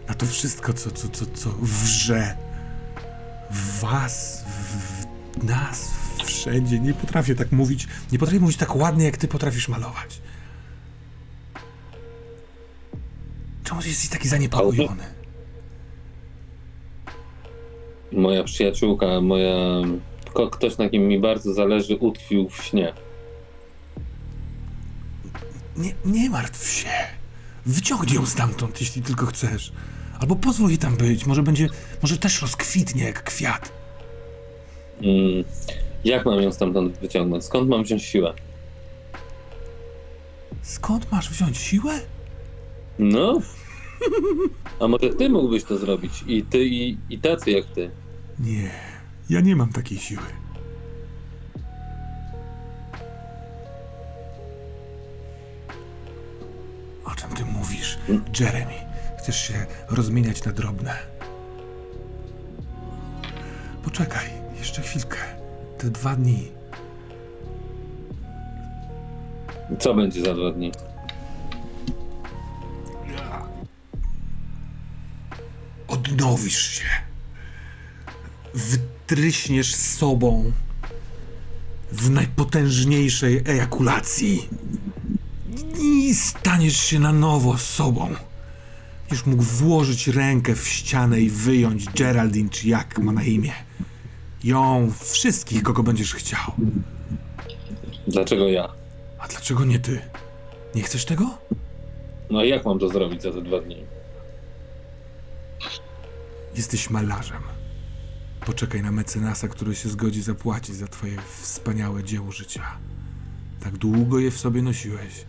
[0.07, 2.37] Na to wszystko, co, co, co, co wrze.
[3.51, 5.03] W was, w
[5.37, 5.91] w nas,
[6.25, 6.79] wszędzie.
[6.79, 7.87] Nie potrafię tak mówić.
[8.11, 10.21] Nie potrafię mówić tak ładnie, jak ty potrafisz malować.
[13.63, 15.03] Czemu jesteś taki zaniepokojony?
[18.11, 19.55] Moja przyjaciółka, moja.
[20.51, 22.93] Ktoś, na kim mi bardzo zależy, utkwił w śnie.
[25.77, 26.89] Nie, nie martw się.
[27.65, 29.73] Wyciągnij ją stamtąd, jeśli tylko chcesz.
[30.19, 31.25] Albo pozwól jej tam być.
[31.25, 31.69] Może będzie,
[32.01, 33.71] może też rozkwitnie jak kwiat.
[35.01, 35.43] Mm,
[36.03, 37.43] jak mam ją stamtąd wyciągnąć?
[37.45, 38.33] Skąd mam wziąć siłę?
[40.61, 41.99] Skąd masz wziąć siłę?
[42.99, 43.41] No?
[44.79, 46.23] A może ty mógłbyś to zrobić?
[46.27, 47.91] I ty, i, i tacy jak ty.
[48.39, 48.71] Nie,
[49.29, 50.23] ja nie mam takiej siły.
[57.13, 57.97] O czym ty mówisz,
[58.39, 58.73] Jeremy?
[59.19, 60.97] Chcesz się rozmieniać na drobne?
[63.83, 65.17] Poczekaj, jeszcze chwilkę.
[65.77, 66.51] Te dwa dni.
[69.79, 70.71] Co będzie za dwa dni?
[75.87, 76.85] odnowisz się.
[78.53, 80.51] Wytryśniesz sobą
[81.91, 84.49] w najpotężniejszej ejakulacji
[85.83, 88.09] i staniesz się na nowo sobą.
[89.11, 93.53] Już mógł włożyć rękę w ścianę i wyjąć Geraldine, czy jak ma na imię.
[94.43, 96.51] Ją, wszystkich, kogo będziesz chciał.
[98.07, 98.69] Dlaczego ja?
[99.19, 100.01] A dlaczego nie ty?
[100.75, 101.37] Nie chcesz tego?
[102.29, 103.77] No a jak mam to zrobić za te dwa dni?
[106.55, 107.41] Jesteś malarzem.
[108.45, 112.63] Poczekaj na mecenasa, który się zgodzi zapłacić za twoje wspaniałe dzieło życia.
[113.59, 115.25] Tak długo je w sobie nosiłeś.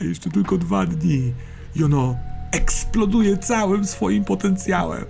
[0.00, 1.32] A jeszcze tylko dwa dni
[1.76, 2.16] i ono
[2.52, 5.04] eksploduje całym swoim potencjałem.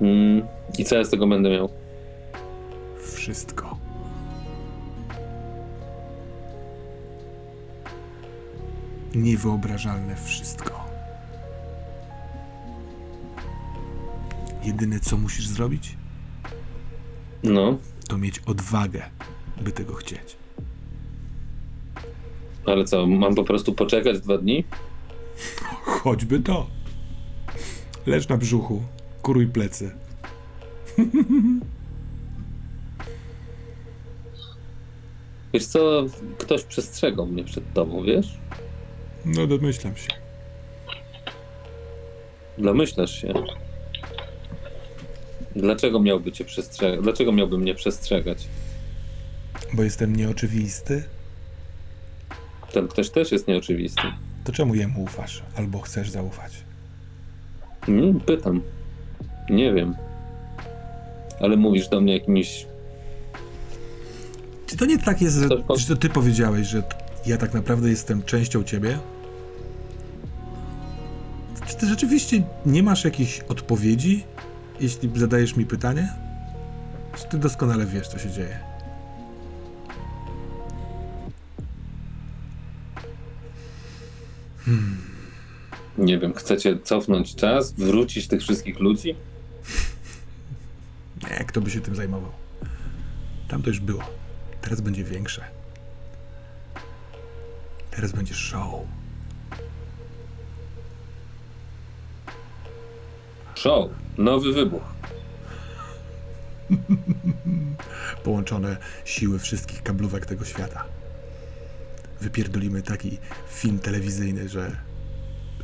[0.00, 0.42] Mm,
[0.78, 1.68] I co ja z tego będę miał?
[3.14, 3.78] Wszystko.
[9.14, 10.84] Niewyobrażalne wszystko.
[14.64, 15.96] Jedyne co musisz zrobić,
[17.42, 17.78] No,
[18.08, 19.02] to mieć odwagę,
[19.62, 20.36] by tego chcieć.
[22.66, 24.64] Ale co, mam po prostu poczekać dwa dni?
[25.84, 26.66] Choćby to.
[28.06, 28.82] Leż na brzuchu,
[29.22, 29.90] kuruj plecy.
[35.54, 36.06] Wiesz co,
[36.38, 38.38] ktoś przestrzegał mnie przed tobą, wiesz?
[39.24, 40.08] No domyślam się.
[42.58, 43.34] Domyślasz się.
[45.56, 47.00] Dlaczego miałby cię przestrzegać?
[47.02, 48.38] Dlaczego miałby mnie przestrzegać?
[49.72, 51.04] Bo jestem nieoczywisty?
[52.74, 54.02] Ten ktoś też jest nieoczywisty.
[54.44, 55.42] To czemu jemu ufasz?
[55.56, 56.52] Albo chcesz zaufać?
[57.88, 58.60] Mm, pytam.
[59.50, 59.94] Nie wiem.
[61.40, 62.66] Ale mówisz do mnie jakimiś.
[64.66, 66.82] Czy to nie tak jest, że, To po- że to ty powiedziałeś, że
[67.26, 68.98] ja tak naprawdę jestem częścią ciebie?
[71.66, 74.24] Czy ty rzeczywiście nie masz jakichś odpowiedzi,
[74.80, 76.08] jeśli zadajesz mi pytanie?
[77.16, 78.58] Czy ty doskonale wiesz, co się dzieje?
[85.98, 89.16] Nie wiem, chcecie cofnąć czas, wrócić tych wszystkich ludzi?
[91.30, 92.32] Nie, kto by się tym zajmował?
[93.48, 94.02] Tam to już było.
[94.60, 95.44] Teraz będzie większe.
[97.90, 98.74] Teraz będzie show.
[103.54, 103.90] Show.
[104.18, 104.94] Nowy wybuch.
[108.24, 110.84] Połączone siły wszystkich kablówek tego świata.
[112.24, 113.18] Wypierdolimy taki
[113.48, 114.76] film telewizyjny, że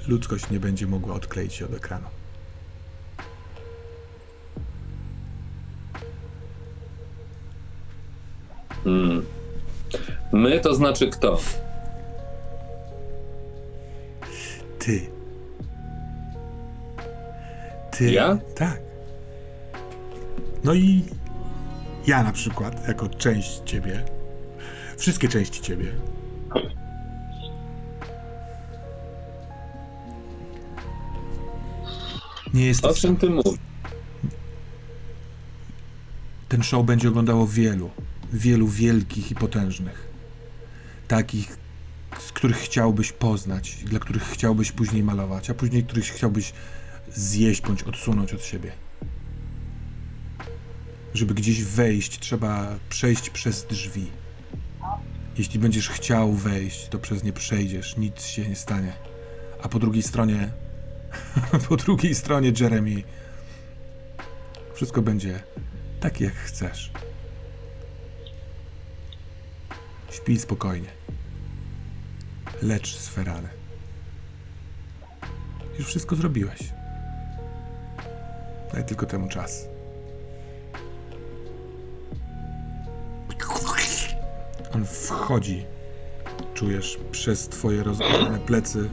[0.09, 2.07] ludzkość nie będzie mogła odkleić się od ekranu.
[8.85, 9.27] Hmm.
[10.33, 11.41] My to znaczy kto?
[14.79, 15.11] Ty.
[17.91, 18.13] Ty.
[18.13, 18.39] Ja?
[18.55, 18.81] Tak.
[20.65, 21.05] No i
[22.07, 24.05] ja na przykład, jako część ciebie.
[24.97, 25.93] Wszystkie części ciebie.
[32.55, 33.61] Nie O jesteś czym ty mówisz?
[36.49, 37.91] Ten show będzie oglądało wielu,
[38.33, 40.09] wielu wielkich i potężnych.
[41.09, 41.57] Takich,
[42.19, 46.53] z których chciałbyś poznać, dla których chciałbyś później malować, a później których chciałbyś
[47.15, 48.73] zjeść bądź odsunąć od siebie.
[51.15, 54.07] Żeby gdzieś wejść, trzeba przejść przez drzwi.
[55.39, 58.93] Jeśli będziesz chciał wejść, to przez nie przejdziesz, nic się nie stanie.
[59.63, 60.53] A po drugiej stronie,
[61.69, 63.03] po drugiej stronie Jeremy,
[64.75, 65.43] wszystko będzie
[66.01, 66.91] tak jak chcesz.
[70.11, 70.89] Śpij spokojnie.
[72.63, 73.49] Lecz swe rany.
[75.79, 76.61] Już wszystko zrobiłeś.
[78.73, 79.69] Daj tylko temu czas.
[84.75, 85.65] On wchodzi,
[86.55, 88.89] czujesz przez twoje rozgrzane plecy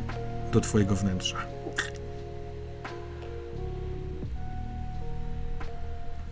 [0.52, 1.57] do twojego wnętrza.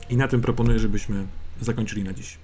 [0.10, 1.26] I na tym proponuję, żebyśmy
[1.62, 2.38] zakończyli na dziś.